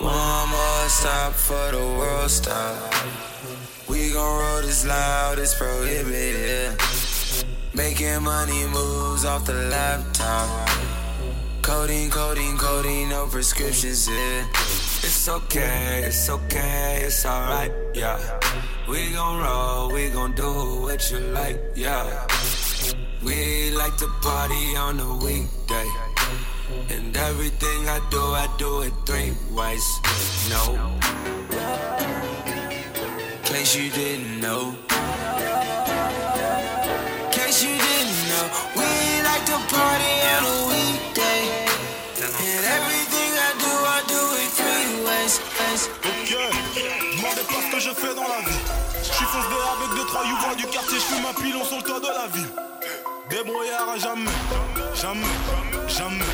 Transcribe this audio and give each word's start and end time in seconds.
One 0.00 0.48
more 0.48 0.88
stop 0.88 1.32
for 1.34 1.70
the 1.70 1.84
world 1.98 2.30
stop. 2.30 2.94
We 3.86 4.10
gon' 4.12 4.40
roll 4.40 4.62
this 4.62 4.86
loud, 4.86 5.38
it's 5.38 5.54
prohibited. 5.54 6.80
Making 7.74 8.22
money 8.22 8.64
moves 8.66 9.26
off 9.26 9.44
the 9.44 9.52
laptop. 9.52 10.68
Coding, 11.60 12.08
coding, 12.08 12.56
coding, 12.56 13.10
no 13.10 13.26
prescriptions, 13.26 14.08
yeah. 14.08 14.77
It's 15.28 15.36
okay, 15.44 16.02
it's 16.06 16.30
okay, 16.30 17.02
it's 17.04 17.26
alright, 17.26 17.70
yeah. 17.92 18.16
We 18.88 19.12
gon' 19.12 19.42
roll, 19.42 19.92
we 19.92 20.08
gon' 20.08 20.32
do 20.32 20.80
what 20.80 21.10
you 21.10 21.18
like, 21.18 21.60
yeah. 21.76 22.26
We 23.22 23.70
like 23.72 23.94
to 23.98 24.08
party 24.22 24.74
on 24.76 24.98
a 24.98 25.16
weekday. 25.22 25.88
And 26.88 27.14
everything 27.14 27.88
I 27.90 28.00
do, 28.10 28.22
I 28.22 28.48
do 28.56 28.80
it 28.80 28.94
three 29.04 29.34
ways. 29.52 29.86
No. 30.48 30.96
Case 33.44 33.76
you 33.76 33.90
didn't 33.90 34.40
know. 34.40 34.74
Case 37.32 37.62
you 37.64 37.76
didn't 37.76 38.16
know. 38.30 38.46
We 38.80 38.88
like 39.28 39.44
to 39.44 39.58
party 39.76 40.14
on 40.32 40.44
a 40.44 40.68
weekday. 40.68 40.77
Que 47.78 47.84
je 47.84 47.90
fais 47.90 48.14
dans 48.14 48.22
la 48.22 48.40
vie. 48.40 48.58
Je 49.02 49.12
suis 49.12 49.24
foncé 49.26 49.46
avec 49.76 49.96
deux, 49.96 50.06
trois 50.06 50.24
youvois 50.24 50.54
du 50.56 50.66
quartier, 50.66 50.98
je 50.98 51.14
fume 51.14 51.24
un 51.24 51.40
pilon 51.40 51.64
sur 51.64 51.76
le 51.76 51.82
toit 51.82 52.00
de 52.00 52.06
la 52.06 52.26
ville. 52.34 52.48
Débrouillard 53.30 53.88
à 53.94 53.98
jamais, 53.98 54.38
jamais, 54.94 55.36
jamais. 55.86 56.30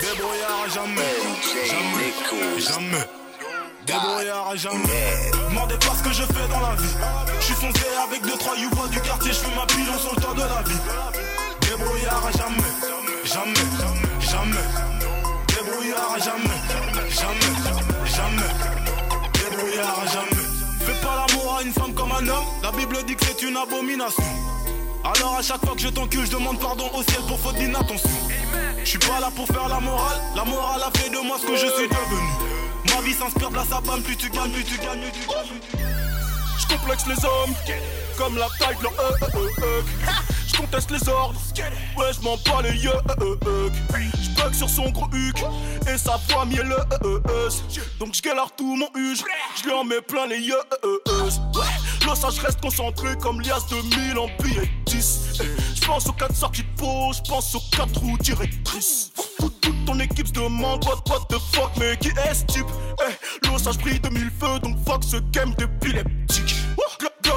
Débrouillard 0.00 0.60
à 0.64 0.68
jamais, 0.68 1.14
jamais, 1.64 2.60
jamais. 2.60 3.04
Débrouillard 3.86 4.48
à 4.48 4.56
jamais. 4.56 5.30
Demandez 5.48 5.78
pas 5.78 5.94
ce 5.96 6.02
que 6.02 6.12
je 6.12 6.24
fais 6.24 6.48
dans 6.48 6.60
la 6.60 6.74
vie. 6.74 6.96
Je 7.38 7.44
suis 7.46 7.54
foncé 7.54 7.86
avec 8.06 8.20
deux, 8.22 8.36
trois 8.36 8.56
youvois 8.56 8.88
du 8.88 9.00
quartier, 9.00 9.32
je 9.32 9.38
fume 9.38 9.58
un 9.58 9.66
pilon 9.66 9.98
sur 9.98 10.14
le 10.14 10.20
toit 10.20 10.34
de 10.34 10.40
la 10.40 10.62
ville. 10.68 10.84
Débrouillard 11.62 12.26
à 12.26 12.32
jamais, 12.32 12.72
jamais, 13.24 13.68
jamais. 14.20 14.68
Débrouillard 15.48 16.12
à 16.14 16.18
jamais, 16.18 16.60
jamais, 17.08 17.52
jamais. 18.04 18.50
Débrouillard 19.32 20.00
à 20.00 20.06
jamais. 20.06 20.49
Fais 20.80 21.06
pas 21.06 21.26
l'amour 21.26 21.56
à 21.58 21.62
une 21.62 21.72
femme 21.72 21.94
comme 21.94 22.12
un 22.12 22.26
homme. 22.28 22.44
La 22.62 22.72
Bible 22.72 22.96
dit 23.06 23.14
que 23.16 23.24
c'est 23.24 23.42
une 23.42 23.56
abomination. 23.56 24.24
Alors 25.04 25.36
à 25.38 25.42
chaque 25.42 25.64
fois 25.64 25.74
que 25.74 25.80
je 25.80 25.88
t'encule, 25.88 26.26
je 26.26 26.32
demande 26.32 26.58
pardon 26.60 26.90
au 26.94 27.02
ciel 27.02 27.20
pour 27.26 27.38
faute 27.38 27.56
d'inattention. 27.56 28.10
Je 28.82 28.88
suis 28.88 28.98
pas 28.98 29.20
là 29.20 29.30
pour 29.34 29.46
faire 29.46 29.68
la 29.68 29.80
morale. 29.80 30.20
La 30.34 30.44
morale 30.44 30.82
a 30.82 30.98
fait 30.98 31.10
de 31.10 31.18
moi 31.18 31.36
ce 31.40 31.46
que 31.46 31.56
je 31.56 31.66
suis 31.66 31.88
devenu. 31.88 32.30
Ma 32.86 33.00
vie 33.02 33.14
s'inspire 33.14 33.50
de 33.50 33.56
la 33.56 33.64
sabane, 33.64 34.02
plus 34.02 34.16
tu 34.16 34.30
gagnes, 34.30 34.50
plus 34.50 34.64
tu 34.64 34.78
gagnes, 34.78 35.00
plus 35.00 35.12
tu 35.12 35.28
gagnes. 35.28 35.60
Je 36.58 36.66
complexe 36.74 37.06
les 37.06 37.24
hommes, 37.24 37.54
comme 38.16 38.36
la 38.36 38.48
taille 38.58 38.76
de 38.76 38.82
leur 38.82 38.92
Je 40.52 40.56
conteste 40.56 40.90
les 40.90 41.08
ordres, 41.08 41.40
ouais 41.98 42.12
je 42.12 42.20
bats 42.20 42.62
les 42.62 42.76
yeux 42.76 42.90
euh, 42.90 43.36
euh, 43.46 43.70
euh. 43.94 44.50
Je 44.50 44.56
sur 44.56 44.68
son 44.68 44.90
gros 44.90 45.08
huc 45.12 45.36
et 45.86 45.96
sa 45.96 46.18
voix 46.28 46.44
mielleuse. 46.44 47.62
Donc 47.98 48.14
je 48.14 48.22
galère 48.22 48.50
tout 48.56 48.74
mon 48.76 48.88
huge, 48.96 49.22
je 49.56 49.64
lui 49.64 49.72
en 49.72 49.84
mets 49.84 50.00
plein 50.00 50.26
les 50.26 50.38
yeux 50.38 50.60
le 52.10 52.14
ça 52.16 52.28
reste 52.42 52.60
concentré 52.60 53.16
comme 53.22 53.40
lias 53.40 53.64
de 53.70 53.76
mille 53.96 54.18
en 54.18 54.26
billets 54.42 54.70
10 54.86 55.42
Je 55.74 55.86
pense 55.86 56.08
aux 56.08 56.12
quatre 56.12 56.34
sorties 56.34 56.62
de 56.62 56.80
peau, 56.80 57.12
je 57.12 57.28
pense 57.28 57.54
aux 57.54 57.62
quatre 57.70 58.00
roues 58.00 58.18
directrices. 58.18 59.12
Toute, 59.38 59.60
toute 59.60 59.84
ton 59.84 59.98
équipe 60.00 60.26
se 60.26 60.32
demande 60.32 60.84
what, 60.84 61.02
what 61.08 61.26
the 61.28 61.38
fuck 61.52 61.70
mais 61.78 61.96
qui 61.98 62.08
est 62.08 62.34
ce 62.34 62.44
type? 62.46 62.66
Eh, 63.06 63.46
L'osage 63.46 63.78
brille 63.78 64.00
de 64.00 64.08
mille 64.08 64.30
feux 64.40 64.58
donc 64.60 64.76
fuck 64.84 65.04
ce 65.04 65.18
game 65.30 65.54
d'épileptique 65.54 66.49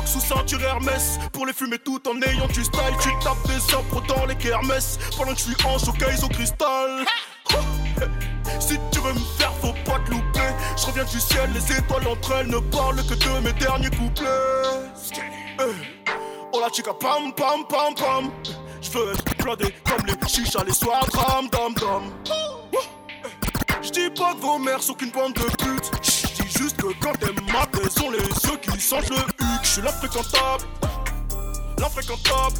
Glock, 0.03 0.07
sous 0.07 0.19
ceinture 0.19 0.61
Hermès. 0.63 1.19
Pour 1.31 1.45
les 1.45 1.53
fumer 1.53 1.79
tout 1.79 2.01
en 2.07 2.21
ayant 2.21 2.47
du 2.47 2.63
style 2.63 2.95
Tu 3.01 3.09
tapes 3.23 3.47
des 3.47 3.75
impros 3.75 4.01
dans 4.07 4.25
les 4.25 4.35
kermesses. 4.35 4.97
Pendant 5.17 5.33
que 5.33 5.39
je 5.39 5.43
suis 5.43 5.65
en 5.65 5.77
showcase 5.77 6.23
au 6.23 6.29
cristal. 6.29 7.05
Si 8.59 8.79
tu 8.91 8.99
veux 8.99 9.13
me 9.13 9.19
faire 9.37 9.53
faut 9.61 9.73
pas 9.85 9.99
te 9.99 10.11
louper. 10.11 10.39
Je 10.77 10.85
reviens 10.85 11.03
du 11.03 11.19
ciel 11.19 11.49
les 11.53 11.77
étoiles 11.77 12.07
entre 12.07 12.31
elles 12.33 12.47
Ne 12.47 12.59
parlent 12.59 12.95
que 13.05 13.13
de 13.13 13.39
mes 13.43 13.53
derniers 13.53 13.89
couplets. 13.89 14.27
Eh, 15.59 15.63
Oh 16.53 16.59
la 16.61 16.69
chica 16.71 16.93
pam 16.93 17.33
pam 17.33 17.65
pam 17.67 17.93
pam. 17.95 18.31
Je 18.81 18.91
veux 18.91 19.11
être 19.13 19.37
blindé 19.37 19.73
comme 19.85 20.05
les 20.05 20.13
chichas 20.27 20.63
les 20.65 20.73
soirs 20.73 21.05
dram 21.11 21.49
dam 21.49 21.73
dam. 21.73 22.03
Je 23.81 23.89
dis 23.89 24.09
pas 24.11 24.33
que 24.33 24.39
vos 24.39 24.59
mères 24.59 24.81
sont 24.81 24.93
qu'une 24.93 25.11
bande 25.11 25.33
de 25.33 25.41
putes 25.41 25.91
juste 26.57 26.81
quand 27.01 27.13
elles 27.21 27.41
m'appellent 27.51 27.91
sont 27.91 28.09
les 28.11 28.19
yeux 28.19 28.57
qui 28.61 28.79
sentent 28.79 29.09
le 29.09 29.17
huc. 29.17 29.59
Je 29.63 29.67
suis 29.67 29.81
l'infréquentable. 29.81 30.63
L'infréquentable. 31.77 32.55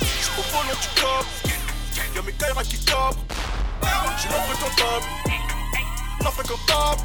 Je 0.00 0.40
au 0.40 0.44
volant 0.52 0.78
du 0.80 0.88
cap 1.00 1.24
Y'a 2.14 2.22
mes 2.22 2.32
Kaira 2.32 2.62
qui 2.64 2.78
capent 2.84 3.16
Je 3.82 4.28
l'infréquentable. 4.28 5.06
L'infréquentable. 6.22 7.02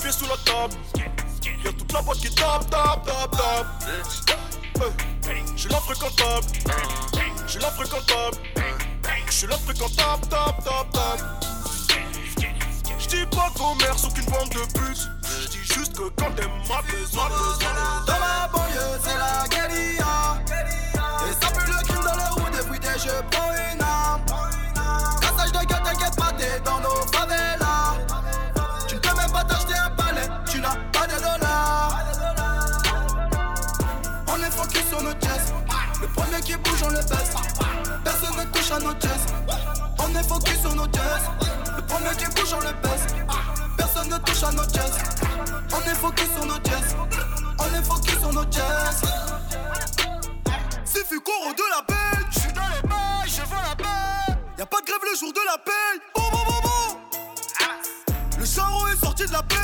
Pieds 0.00 0.12
sous 0.12 0.26
la 0.26 0.36
table. 0.44 0.74
Y'a 1.64 1.72
toute 1.72 1.92
la 1.92 2.02
boîte 2.02 2.18
qui 2.18 2.34
tape 2.34 2.68
tape 2.70 3.06
tape 3.06 3.30
tape. 3.30 3.66
Je 5.54 5.60
suis 5.60 5.70
l'infréquentable. 5.70 6.46
Je 7.46 7.58
l'infréquentable. 7.58 8.36
Je 9.26 9.32
suis 9.32 9.46
l'infréquentable, 9.46 10.26
tap, 10.28 10.64
tap, 10.64 10.92
tap. 10.92 11.61
Dis 13.12 13.26
pas 13.26 13.52
mères 13.78 13.98
sont 13.98 14.08
qu'une 14.08 14.24
bande 14.24 14.48
de 14.48 14.64
putes. 14.72 15.10
Je 15.22 15.48
dis 15.48 15.58
juste 15.58 15.92
que 15.92 16.08
quand 16.16 16.32
elles 16.38 16.48
m'appellent, 16.66 16.96
m'appellent, 17.14 18.06
Dans 18.06 18.18
la 18.18 18.48
banlieue, 18.50 18.98
c'est 19.04 19.18
la 19.18 19.46
guérilla. 19.48 20.40
Et 21.28 21.32
ça 21.34 21.52
pue 21.52 21.70
le 21.70 21.76
crime 21.84 22.04
dans 22.06 22.16
le 22.16 22.40
route, 22.40 22.54
every 22.58 22.78
day 22.80 22.88
je 22.96 23.10
prends 23.30 23.50
une 23.52 23.82
arme. 23.82 24.22
Cassage 25.20 25.52
de 25.52 25.58
gueule, 25.58 25.82
t'inquiète 25.84 26.16
pas, 26.16 26.32
t'es 26.38 26.58
dans 26.60 26.80
nos 26.80 27.02
favelas. 27.12 27.98
Tu 28.88 28.94
ne 28.94 29.00
peux 29.00 29.14
même 29.14 29.30
pas 29.30 29.44
t'acheter 29.44 29.74
un 29.74 29.90
palais, 29.90 30.28
tu 30.50 30.58
n'as 30.60 30.76
pas 30.90 31.06
de 31.06 31.20
dollars. 31.20 31.98
On 34.26 34.36
est 34.38 34.50
focus 34.50 34.88
sur 34.88 35.02
nos 35.02 35.12
jazz. 35.20 35.52
Le 36.00 36.06
premier 36.06 36.40
qui 36.40 36.56
bouge, 36.56 36.82
on 36.82 36.88
le 36.88 36.96
baisse. 36.96 37.34
Personne 38.04 38.36
ne 38.38 38.44
touche 38.44 38.70
à 38.70 38.78
nos 38.78 38.98
jazz. 38.98 39.26
On 39.98 40.18
est 40.18 40.26
focus 40.26 40.60
sur 40.62 40.74
nos 40.74 40.86
jazz. 40.86 41.41
Le 41.92 41.98
premier 41.98 42.16
qui 42.16 42.24
bouge, 42.24 42.54
on 42.54 42.60
le 42.60 42.72
baisse. 42.80 43.14
Personne 43.76 44.08
ne 44.08 44.16
touche 44.16 44.42
à 44.44 44.52
nos 44.52 44.62
jazz. 44.62 44.98
On 45.74 45.90
est 45.90 45.94
focus 45.94 46.28
sur 46.34 46.46
nos 46.46 46.54
jazz. 46.64 46.96
On 47.58 47.78
est 47.78 47.84
focus 47.84 48.18
sur 48.18 48.32
nos 48.32 48.44
jazz. 48.50 49.02
C'est 50.84 51.06
Fucoro 51.06 51.52
de 51.52 51.62
la 51.70 51.82
belle. 51.86 52.26
Je 52.30 52.40
suis 52.40 52.52
dans 52.52 52.62
les 52.62 52.88
bails, 52.88 53.28
je 53.28 53.42
vends 53.42 53.62
la 53.68 53.76
paix. 53.76 54.34
Y'a 54.58 54.64
pas 54.64 54.80
de 54.80 54.86
grève 54.86 55.00
le 55.10 55.18
jour 55.18 55.32
de 55.34 55.40
la 55.44 55.58
paix. 55.58 56.00
Bon, 56.14 56.22
bon, 56.32 56.44
bon, 56.46 56.60
bon. 56.62 58.38
Le 58.38 58.46
charreau 58.46 58.88
est 58.88 58.96
sorti 58.96 59.26
de 59.26 59.32
la 59.32 59.42
plaie. 59.42 59.58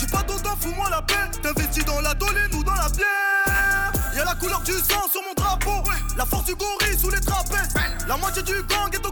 J'ai 0.00 0.06
pas 0.06 0.22
d'autant, 0.22 0.56
fous-moi 0.58 0.88
la 0.88 1.02
paix. 1.02 1.30
T'investis 1.42 1.84
dans 1.84 2.00
la 2.00 2.14
doline 2.14 2.54
ou 2.54 2.64
dans 2.64 2.74
la 2.74 2.88
bière. 2.88 3.92
Y'a 4.16 4.24
la 4.24 4.34
couleur 4.34 4.62
du 4.62 4.72
sang 4.72 5.06
sur 5.12 5.22
mon 5.22 5.34
drapeau. 5.34 5.82
La 6.16 6.24
force 6.24 6.44
du 6.44 6.54
gorille 6.54 6.98
sous 6.98 7.10
les 7.10 7.20
trapèzes. 7.20 7.74
La 8.08 8.16
moitié 8.16 8.42
du 8.42 8.62
gang 8.62 8.92
est 8.92 9.06
au 9.06 9.09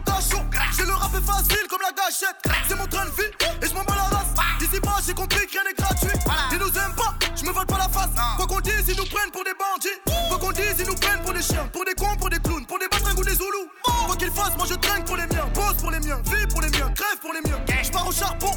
C'est 2.67 2.75
mon 2.75 2.85
train 2.87 3.05
de 3.05 3.11
vie 3.11 3.31
et 3.61 3.65
je 3.65 3.73
m'en 3.73 3.83
bats 3.85 3.95
la 3.95 4.17
race. 4.17 4.33
D'ici 4.59 4.77
bas, 4.81 4.97
j'ai 5.07 5.13
compris 5.13 5.47
que 5.47 5.53
rien 5.53 5.63
n'est 5.63 5.73
gratuit. 5.73 6.19
Ils 6.51 6.57
nous 6.57 6.67
aiment 6.67 6.95
pas, 6.95 7.15
je 7.33 7.45
me 7.45 7.51
vole 7.51 7.65
pas 7.65 7.77
la 7.77 7.87
face. 7.87 8.09
Quoi 8.35 8.45
qu'on 8.45 8.59
dise, 8.59 8.83
ils 8.89 8.97
nous 8.97 9.05
prennent 9.05 9.31
pour 9.31 9.45
des 9.45 9.53
bandits. 9.53 10.27
Quoi 10.27 10.37
qu'on 10.37 10.51
dise, 10.51 10.75
ils 10.79 10.85
nous 10.85 10.95
prennent 10.95 11.21
pour 11.21 11.33
des 11.33 11.41
chiens. 11.41 11.69
Pour 11.71 11.85
des 11.85 11.93
cons, 11.93 12.17
pour 12.19 12.29
des 12.29 12.39
clowns, 12.39 12.65
pour 12.65 12.77
des 12.77 12.89
batringues 12.89 13.19
ou 13.19 13.23
des 13.23 13.35
zoulous. 13.35 13.71
Quoi 14.05 14.17
qu'ils 14.17 14.31
fassent, 14.31 14.57
moi 14.57 14.65
je 14.67 14.75
traîne 14.75 15.05
pour 15.05 15.15
les 15.15 15.27
miens. 15.27 15.47
Bosse 15.55 15.77
pour 15.79 15.91
les 15.91 15.99
miens, 16.01 16.21
vis 16.25 16.45
pour 16.47 16.59
les 16.59 16.69
miens, 16.71 16.91
crève 16.91 17.19
pour 17.21 17.31
les 17.31 17.41
miens. 17.49 17.59
Je 17.81 17.89
pars 17.89 18.05
au 18.05 18.11
charbon 18.11 18.51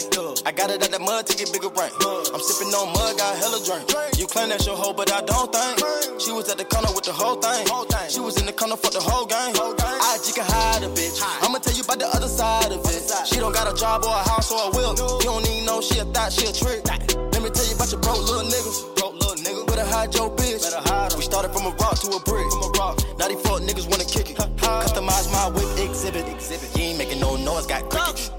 bank. 0.00 0.42
I 0.46 0.52
got 0.52 0.70
it 0.70 0.82
out 0.82 0.90
the 0.90 0.98
mud 0.98 1.26
to 1.26 1.36
get 1.36 1.52
bigger 1.52 1.68
rank. 1.68 1.92
I'm 2.02 2.40
sipping 2.40 2.72
on 2.74 2.92
mud, 2.92 3.18
got 3.18 3.36
hella 3.38 3.58
drink. 3.62 4.18
You 4.18 4.26
claim 4.26 4.48
that's 4.48 4.66
your 4.66 4.76
hoe, 4.76 4.92
but 4.92 5.12
I 5.12 5.22
don't 5.22 5.52
think. 5.52 5.78
She 6.20 6.32
was 6.32 6.48
at 6.48 6.58
the 6.58 6.64
corner 6.64 6.90
with 6.94 7.04
the 7.04 7.12
whole 7.12 7.36
thing. 7.36 7.66
She 8.08 8.20
was 8.20 8.38
in 8.40 8.46
the 8.46 8.52
corner 8.52 8.76
for 8.76 8.90
the 8.90 9.00
whole 9.00 9.26
game. 9.26 9.54
I 9.54 10.18
just 10.18 10.34
can 10.34 10.44
hide 10.46 10.82
a 10.82 10.88
bitch. 10.88 11.20
I'ma 11.42 11.58
tell 11.58 11.74
you 11.74 11.82
about 11.82 11.98
the 11.98 12.08
other 12.08 12.28
side 12.28 12.72
of 12.72 12.80
it. 12.84 13.02
She 13.26 13.36
don't 13.38 13.52
got 13.52 13.70
a 13.70 13.74
job 13.76 14.04
or 14.04 14.14
a 14.14 14.22
house 14.28 14.50
or 14.50 14.68
a 14.68 14.70
will. 14.70 14.94
You 15.20 15.30
don't 15.30 15.46
even 15.48 15.64
know 15.66 15.80
she 15.80 15.98
a 15.98 16.04
thought, 16.04 16.32
she 16.32 16.46
a 16.46 16.52
trick. 16.52 16.86
Let 16.86 17.42
me 17.42 17.50
tell 17.50 17.66
you 17.66 17.74
about 17.74 17.90
your 17.90 18.00
broke 18.00 18.24
little 18.24 18.46
niggas. 18.46 18.96
Broke 18.96 19.14
little 19.20 19.38
nigga. 19.38 19.66
Better 19.66 19.86
hide 19.86 20.14
your 20.14 20.30
bitch. 20.34 20.62
Better 20.62 20.82
hide. 20.88 21.14
We 21.14 21.22
started 21.22 21.52
from 21.52 21.66
a 21.66 21.72
rock 21.76 21.98
to 22.00 22.08
a 22.14 22.20
brick. 22.20 22.46
From 22.50 22.62
a 22.62 22.70
rock. 22.78 22.98
Now 23.18 23.28
these 23.28 23.40
fuck 23.42 23.60
niggas 23.62 23.86
wanna 23.90 24.06
kick 24.06 24.30
it. 24.30 24.36
Customize 24.36 25.30
my 25.30 25.48
whip 25.52 25.68
exhibit. 25.78 26.26
Exhibit. 26.28 26.70
You 26.76 26.94
ain't 26.94 26.98
making 26.98 27.20
no 27.20 27.36
noise, 27.36 27.66
got 27.66 27.90
crickets. 27.90 28.30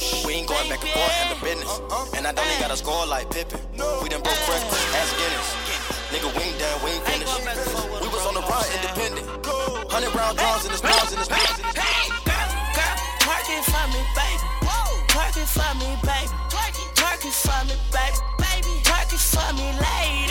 Ain't 0.66 0.74
back 0.74 0.82
and 0.82 0.98
forth 0.98 1.22
in 1.22 1.30
the 1.30 1.40
business. 1.46 2.18
And 2.18 2.26
I 2.26 2.32
don't 2.34 2.48
even 2.48 2.60
got 2.60 2.72
a 2.72 2.78
score 2.78 3.06
like 3.06 3.30
Pippen. 3.30 3.62
We 4.02 4.10
done 4.10 4.24
broke 4.26 4.42
fresh, 4.50 4.66
ass 4.98 5.14
Guinness. 5.14 5.50
Nigga, 6.10 6.26
we 6.34 6.42
ain't 6.42 6.58
done, 6.58 6.82
we 6.82 6.90
ain't 6.90 7.06
finished. 7.06 7.38
We 8.02 8.08
was 8.10 8.26
on 8.26 8.34
the 8.34 8.42
run, 8.42 8.66
independent. 8.74 9.30
Hundred 9.94 10.16
round 10.16 10.38
drums 10.40 10.66
in 10.66 10.72
the 10.72 10.78
stars 10.78 11.14
in 11.14 11.20
the 11.22 11.26
stars. 11.26 11.62
Hey, 11.78 12.10
girl, 12.26 12.98
twerk 13.22 13.46
it 13.46 13.62
for 13.62 13.86
me, 13.94 14.02
baby. 14.18 14.42
Twerk 15.14 15.38
it 15.38 15.46
for 15.46 15.72
me, 15.78 15.94
baby. 16.02 16.34
Twerk 16.50 17.22
it 17.30 17.36
for 17.46 17.62
me, 17.70 17.76
baby. 17.94 18.74
Twerk 18.82 19.14
it 19.14 19.22
for 19.22 19.54
me, 19.54 19.70
lady. 19.70 20.25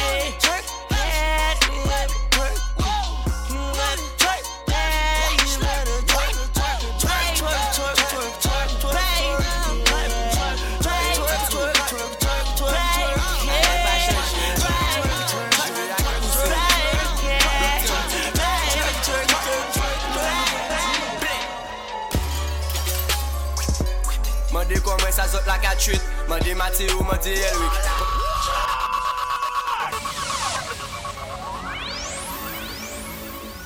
zot 25.34 25.46
la 25.46 25.58
ka 25.58 25.74
chwit 25.76 26.02
Mwen 26.28 26.42
di 26.42 26.54
Mati 26.54 26.86
ou 26.94 27.02
mwen 27.02 27.18
di 27.22 27.32
Elwik 27.48 27.74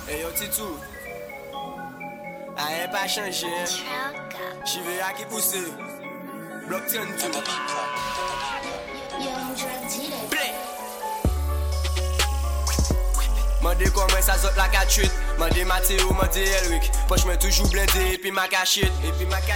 E 0.09 0.20
yo 0.23 0.31
titou 0.38 0.79
A 2.59 2.73
e 2.75 2.88
pa 2.91 3.06
chanje. 3.06 3.53
Chive 4.65 4.97
a 5.05 5.12
ki 5.12 5.29
puse 5.31 5.61
Blok 6.67 6.88
ten 6.88 7.12
tou 7.20 7.31
Mwen 13.61 13.79
di 13.79 13.91
koman 13.93 14.23
sa 14.23 14.38
zot 14.41 14.56
la 14.56 14.71
ka 14.73 14.87
chwit 14.88 15.12
Mwen 15.38 15.53
di 15.53 15.64
Mati 15.69 16.00
ou 16.06 16.17
mwen 16.17 16.32
di 16.32 16.49
Elwik 16.62 16.93
Poch 17.09 17.29
mwen 17.29 17.38
toujou 17.38 17.69
blende 17.69 18.12
epi 18.14 18.32
maka 18.32 18.64
chit 18.64 18.93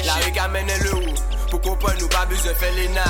La 0.05 0.20
wik 0.26 0.37
amene 0.44 0.76
le 0.85 0.99
ou 0.99 1.32
Pou 1.53 1.61
kompon 1.61 1.99
nou 2.01 2.09
pa 2.09 2.23
bezon 2.31 2.55
fè 2.57 2.71
lè 2.73 2.87
na 2.95 3.05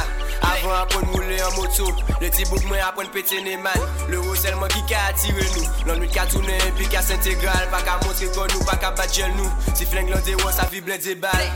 Avon 0.48 0.72
apon 0.74 1.04
moulè 1.12 1.36
an 1.46 1.52
moto. 1.54 1.84
Le 2.18 2.26
ti 2.34 2.42
bouk 2.50 2.64
mwen 2.66 2.82
apon 2.82 3.06
pète 3.14 3.38
nè 3.44 3.54
man. 3.62 3.84
Le 4.10 4.18
ou 4.18 4.34
selman 4.34 4.72
ki 4.72 4.82
ka 4.90 5.04
atire 5.12 5.44
nou. 5.52 5.68
Lan 5.86 6.02
nou 6.02 6.10
ka 6.10 6.24
toune 6.32 6.56
epi 6.66 6.88
ka 6.90 7.04
s'integral. 7.06 7.68
Pa 7.70 7.84
ka 7.86 8.00
montre 8.02 8.26
kon 8.34 8.50
nou, 8.50 8.66
pa 8.66 8.74
ka 8.82 8.90
bat 8.98 9.14
jel 9.14 9.30
nou. 9.38 9.46
Si 9.78 9.86
fleng 9.86 10.10
lan 10.10 10.24
de 10.26 10.34
wans, 10.42 10.58
sa 10.58 10.66
vi 10.72 10.82
blè 10.82 10.98
de 10.98 11.14
bal. 11.22 11.46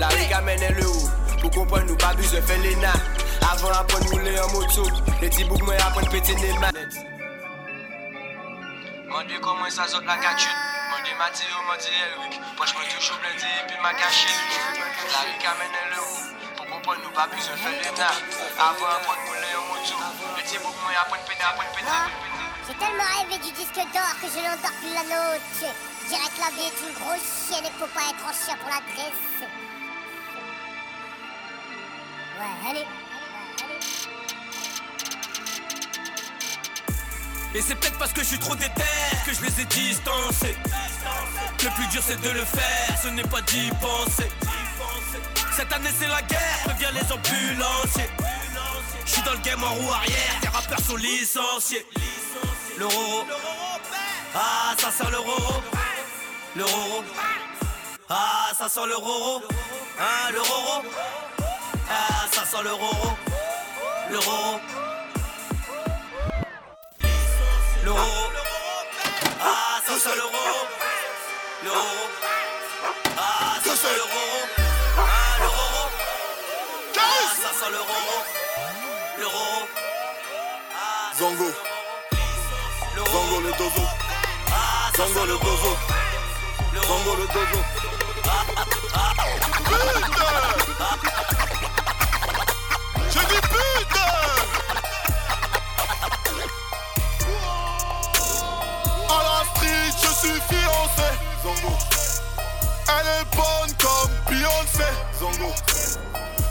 La 0.00 0.08
ou 0.08 0.28
ka 0.32 0.40
mènen 0.48 0.80
le 0.80 0.88
ou. 0.88 1.12
Pou 1.42 1.52
kompon 1.60 1.84
nou 1.90 2.00
pa 2.00 2.14
bezon 2.16 2.48
fè 2.48 2.56
lè 2.64 2.72
na 2.80 2.94
Avon 3.50 3.76
apon 3.76 4.08
moulè 4.08 4.38
an 4.40 4.54
moto. 4.56 4.88
Le 5.20 5.28
ti 5.28 5.44
bouk 5.44 5.60
mwen 5.68 5.84
apon 5.90 6.08
pète 6.14 6.38
nè 6.40 6.56
man. 6.62 6.80
Mande 9.12 9.44
koman 9.44 9.68
sa 9.68 9.92
zot 9.92 10.08
la 10.08 10.16
kachut 10.24 10.73
Puis 11.04 11.12
m'a 11.20 11.28
dit, 11.30 11.44
oh, 11.52 11.62
m'a 11.68 11.76
dit, 11.76 11.92
Eric, 11.92 12.40
moi 12.56 12.64
je 12.64 12.72
peux 12.72 12.86
toujours 12.96 13.20
le 13.20 13.38
dire, 13.38 13.60
puis 13.68 13.76
m'a 13.82 13.92
caché. 13.92 14.32
La 15.12 15.20
rue 15.20 15.36
amène 15.52 15.76
le 15.92 16.00
roux. 16.00 16.32
Pourquoi 16.56 16.80
pas 16.80 16.96
nous 17.02 17.10
pas 17.10 17.26
besoin 17.26 17.52
de 17.52 17.60
faire 17.60 17.76
l'état 17.76 18.16
Avoir 18.56 18.96
un 18.96 19.04
pote 19.04 19.20
pour 19.26 19.34
le 19.36 19.52
moto. 19.68 19.96
Le 20.36 20.42
tien 20.42 20.60
pour 20.60 20.72
moi, 20.80 20.92
après 20.96 21.20
une 21.20 21.26
peine, 21.28 21.44
après 21.44 21.66
une 21.68 21.76
peine. 21.76 21.92
J'ai 22.66 22.74
tellement 22.80 23.04
rêvé 23.20 23.36
du 23.36 23.52
disque 23.52 23.84
d'or 23.92 24.14
que 24.16 24.28
je 24.32 24.40
n'endors 24.40 24.72
plus 24.80 24.94
la 24.96 25.04
note. 25.04 25.60
Dirais 26.08 26.30
que 26.32 26.40
la 26.40 26.50
vie 26.56 26.72
est 26.72 26.80
une 26.88 26.94
grosse 26.96 27.28
chienne 27.44 27.64
et 27.64 27.68
qu'il 27.68 27.80
faut 27.84 27.92
pas 27.92 28.08
être 28.08 28.24
en 28.24 28.32
chien 28.32 28.56
pour 28.56 28.70
la 28.72 28.80
dresser. 28.80 29.44
Ouais, 32.40 32.70
allez. 32.70 33.03
Et 37.54 37.62
c'est 37.62 37.76
peut-être 37.76 37.98
parce 37.98 38.12
que 38.12 38.20
je 38.20 38.26
suis 38.26 38.38
trop 38.38 38.56
déter 38.56 38.82
que 39.24 39.32
je 39.32 39.40
les 39.42 39.60
ai 39.60 39.64
distancés. 39.66 40.56
Le 41.62 41.70
plus 41.76 41.86
dur 41.86 42.02
c'est 42.04 42.20
de 42.20 42.30
le 42.30 42.44
faire, 42.44 42.98
ce 43.00 43.08
n'est 43.08 43.22
pas 43.22 43.40
d'y 43.42 43.70
penser. 43.80 44.28
Cette 45.52 45.72
année 45.72 45.90
c'est 45.96 46.08
la 46.08 46.20
guerre, 46.22 46.58
préviens 46.64 46.90
les 46.90 47.12
ambulanciers. 47.12 48.10
Je 49.06 49.10
suis 49.12 49.22
dans 49.22 49.32
le 49.32 49.38
game 49.38 49.62
en 49.62 49.72
roue 49.74 49.92
arrière, 49.92 50.40
tes 50.40 50.48
rappeurs 50.48 50.80
sont 50.80 50.96
licenciés. 50.96 51.86
L'euro, 52.76 53.24
ah 54.34 54.74
ça 54.76 54.90
sent 54.90 55.10
l'euro. 55.12 55.62
L'euro, 56.56 57.04
ah 58.08 58.50
ça 58.58 58.68
sent 58.68 58.86
l'euro. 58.88 59.42
Hein, 60.00 60.32
l'euro, 60.32 60.82
ah 61.88 62.26
ça 62.32 62.44
sent 62.44 62.64
l'euro. 62.64 63.16
L'euro. 64.10 64.60
L'euro, 67.84 68.00
ah 69.40 69.78
ça 69.86 69.98
sent 69.98 70.16
l'euro. 70.16 70.44
L'euro, 71.62 72.08
ah 73.18 73.56
ça 73.62 73.76
sent 73.76 73.94
l'euro. 73.96 74.24
Ah 74.96 75.38
l'euro, 75.40 75.90
ah 76.96 77.26
ça 77.42 77.50
sent 77.58 77.70
l'euro. 77.72 77.98
L'euro, 79.18 79.68
Zongo, 81.18 81.48
Zongo 83.12 83.40
le 83.40 83.52
dozo, 83.58 83.84
ah 84.50 84.90
ça 84.96 85.04
Zongo 85.06 85.26
le 85.26 85.36
dozo, 85.38 85.76
Zongo 86.86 87.16
le 87.16 87.26
dozo. 87.34 87.60
Putain 88.24 88.63
Elle 102.88 103.06
est 103.06 103.36
bonne 103.36 103.72
comme 103.80 104.10
Beyoncé. 104.28 104.88
Zongo. 105.18 105.52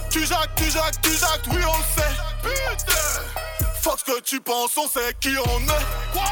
Tu 0.10 0.26
jacques, 0.26 0.56
tu 0.56 0.70
jacques, 0.70 1.02
tu 1.02 1.12
jacques, 1.12 1.48
oui 1.52 1.64
on 1.66 1.78
le 1.78 1.84
sait. 1.96 2.14
Putain. 2.42 2.94
Ce 3.96 4.12
que 4.12 4.20
tu 4.22 4.42
penses, 4.42 4.76
on 4.78 4.88
sait 4.90 5.14
qui 5.22 5.36
on 5.38 5.60
est. 5.60 5.86
Quoi? 6.12 6.24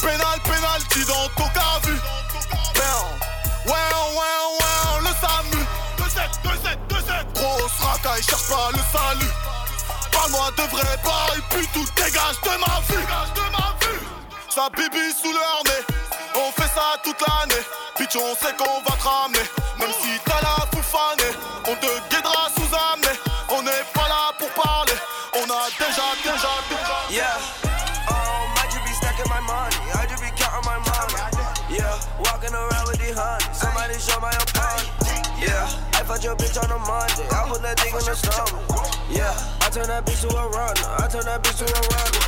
Pénal, 0.00 0.40
pénalty 0.42 1.04
dans 1.06 1.28
ton 1.36 1.48
cas 1.50 1.78
vu. 1.84 1.92
Ouais, 3.66 3.72
ouais, 3.72 4.34
ouais, 4.58 5.00
le 5.00 5.12
SAMU. 5.20 5.62
2-7, 5.98 6.06
2-7, 6.42 6.78
2-7. 6.88 7.32
Grosse 7.34 7.78
racaille, 7.80 8.22
cherche 8.22 8.48
pas 8.48 8.70
le 8.72 8.78
salut. 8.90 9.32
Parle-moi 10.10 10.50
de 10.56 10.62
vrai 10.62 10.96
bail, 11.04 11.40
puis 11.50 11.68
tout 11.74 11.86
dégage 11.94 12.40
de 12.42 12.54
ma 12.58 12.80
vue. 12.88 13.06
Sa 14.48 14.68
bibi 14.70 15.12
sous 15.22 15.32
leur 15.32 15.62
nez. 15.66 15.99
On 16.34 16.50
fait 16.52 16.68
ça 16.74 16.96
toute 17.02 17.20
l'année. 17.20 17.62
Bitch, 17.98 18.16
on 18.16 18.34
sait 18.34 18.54
qu'on 18.56 18.80
va 18.82 18.96
te 18.96 19.02
ramener. 19.02 19.44
Même 19.78 19.92
si 20.00 20.18
t'as 20.24 20.40
la 20.40 20.66
foufanée, 20.72 21.32
on 21.66 21.74
te 21.76 21.90
guidera 22.08 22.48
sous 22.56 22.70
amener. 22.74 23.14
On 23.50 23.62
n'est 23.62 23.84
pas 23.92 24.08
là 24.08 24.32
pour 24.38 24.48
parler. 24.50 24.94
On 25.34 25.44
a 25.44 25.68
déjà, 25.78 26.06
déjà, 26.22 26.52
déjà. 26.68 26.98
Yeah. 27.10 27.36
Um, 28.08 28.50
I 28.56 28.66
just 28.70 28.84
be 28.84 28.92
stacking 28.94 29.28
my 29.28 29.40
money. 29.40 29.76
I 29.94 30.06
just 30.06 30.22
be 30.22 30.30
counting 30.36 30.64
my 30.64 30.78
money. 30.78 31.14
Yeah. 31.68 31.98
Walking 32.18 32.54
around 32.54 32.86
with 32.88 32.98
the 32.98 33.12
honey. 33.14 33.44
Somebody 33.52 33.94
show 33.98 34.20
my 34.20 34.30
opponent. 34.30 34.88
Yeah. 35.40 35.68
I 35.94 36.04
fucked 36.04 36.24
your 36.24 36.36
bitch 36.36 36.56
on 36.62 36.70
a 36.70 36.78
Monday. 36.78 37.26
I 37.30 37.48
put 37.48 37.62
that 37.62 37.78
thing 37.80 37.92
in 37.92 38.04
the 38.04 38.14
stomach. 38.14 38.69
Yeah. 39.10 39.34
I 39.60 39.68
turn 39.70 39.86
that 39.86 40.06
bitch 40.06 40.22
to 40.22 40.30
a 40.30 40.48
runner. 40.48 40.86
I 40.98 41.06
turn 41.10 41.24
that 41.26 41.42
bitch 41.42 41.58
to 41.58 41.66
a 41.66 41.82
runner. 41.90 42.22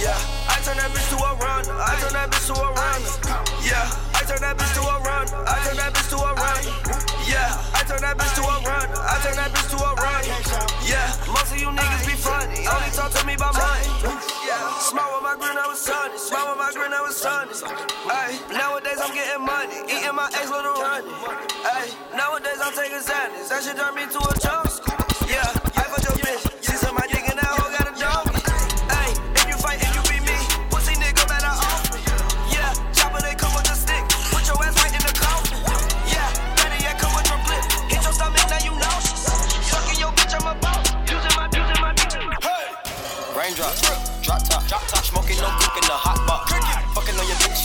Yeah. 0.00 0.16
I 0.48 0.56
turn 0.64 0.76
that 0.80 0.90
bitch 0.90 1.08
to 1.12 1.18
a 1.20 1.30
runner. 1.36 1.76
I 1.76 1.92
turn 2.00 2.12
that 2.12 2.28
bitch 2.32 2.46
to 2.48 2.54
a 2.56 2.68
runner. 2.72 3.12
Yeah. 3.60 3.86
I 4.16 4.22
turn 4.24 4.40
that 4.40 4.56
bitch 4.56 4.72
to 4.76 4.82
a 4.82 4.96
runner. 5.04 5.38
I 5.44 5.56
turn 5.64 5.76
that 5.76 5.92
bitch 5.92 6.08
to 6.10 6.18
a 6.18 6.32
runner. 6.32 6.74
Yeah. 7.28 7.76
I 7.76 7.84
turn 7.84 8.00
that 8.00 8.16
bitch 8.16 8.34
to 8.36 8.42
a 8.42 8.56
runner. 8.64 8.98
I 8.98 9.16
turn 9.22 9.36
that 9.36 9.52
bitch 9.52 9.70
to 9.70 9.76
a. 9.76 9.92
Yeah. 10.92 11.08
Most 11.28 11.52
of 11.52 11.58
you 11.58 11.68
niggas 11.68 12.06
be 12.06 12.12
funny. 12.12 12.66
Only 12.66 12.90
talk 12.92 13.12
to 13.12 13.26
me 13.26 13.34
about 13.34 13.54
money. 13.54 13.88
Yeah. 14.44 14.78
Smile 14.78 15.08
with 15.14 15.22
my 15.22 15.36
grin, 15.38 15.56
I 15.56 15.66
was 15.66 15.80
sunny. 15.80 16.18
Smile 16.18 16.50
with 16.50 16.58
my 16.58 16.72
grin, 16.72 16.92
I 16.92 17.00
was 17.00 17.16
sunny. 17.16 17.52
Ay, 18.10 18.38
nowadays 18.50 18.98
I'm 19.00 19.14
getting 19.14 19.44
money. 19.44 19.76
Eating 19.86 20.14
my 20.14 20.28
ex 20.34 20.50
little 20.50 20.74
honey. 20.76 21.08
Ay, 21.64 21.88
nowadays 22.16 22.60
I'm 22.60 22.74
taking 22.74 23.00
sadness. 23.00 23.48
That 23.48 23.62
shit 23.62 23.76
turn 23.76 23.94
me 23.94 24.06
to 24.10 24.18
a 24.18 24.38
chump. 24.40 24.71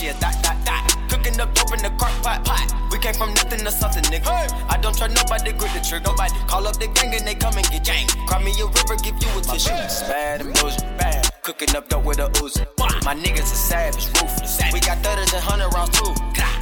On 0.08 0.14
your 0.14 0.14
bitch, 0.14 0.22
yeah, 0.22 0.30
that, 0.30 0.42
that, 0.42 0.64
that. 0.64 1.08
Cooking 1.08 1.40
up 1.40 1.54
dope 1.54 1.72
in 1.72 1.82
the 1.82 1.90
crock 1.98 2.12
pot, 2.22 2.44
pot. 2.44 2.66
We 2.90 2.98
came 2.98 3.14
from 3.14 3.34
nothing 3.34 3.60
to 3.64 3.70
something, 3.70 4.02
nigga. 4.04 4.28
I 4.68 4.76
don't 4.80 4.96
try 4.96 5.08
nobody, 5.08 5.52
grip 5.52 5.72
the 5.72 5.80
trigger. 5.80 6.04
Nobody 6.04 6.32
call 6.46 6.66
up 6.66 6.78
the 6.78 6.88
gang 6.88 7.14
and 7.14 7.26
they 7.26 7.34
come 7.34 7.56
and 7.56 7.68
get 7.70 7.84
gang. 7.84 8.06
Cry 8.26 8.42
me 8.42 8.52
a 8.60 8.66
river, 8.66 8.96
give 9.02 9.16
you 9.20 9.28
a 9.38 9.42
tissue. 9.42 9.70
Bad 10.08 10.40
and 10.42 10.54
bullshit, 10.54 10.84
bad. 10.98 11.30
Cooking 11.42 11.74
up 11.76 11.88
dope 11.88 12.04
with 12.04 12.18
a 12.18 12.28
Uzi. 12.40 12.66
My 13.04 13.14
niggas 13.14 13.52
are 13.52 13.62
savage, 13.68 14.06
ruthless. 14.20 14.60
We 14.72 14.80
got 14.80 14.98
thudders 15.02 15.32
and 15.32 15.42
hundred 15.42 15.72
rounds 15.72 15.96
too. 15.96 16.12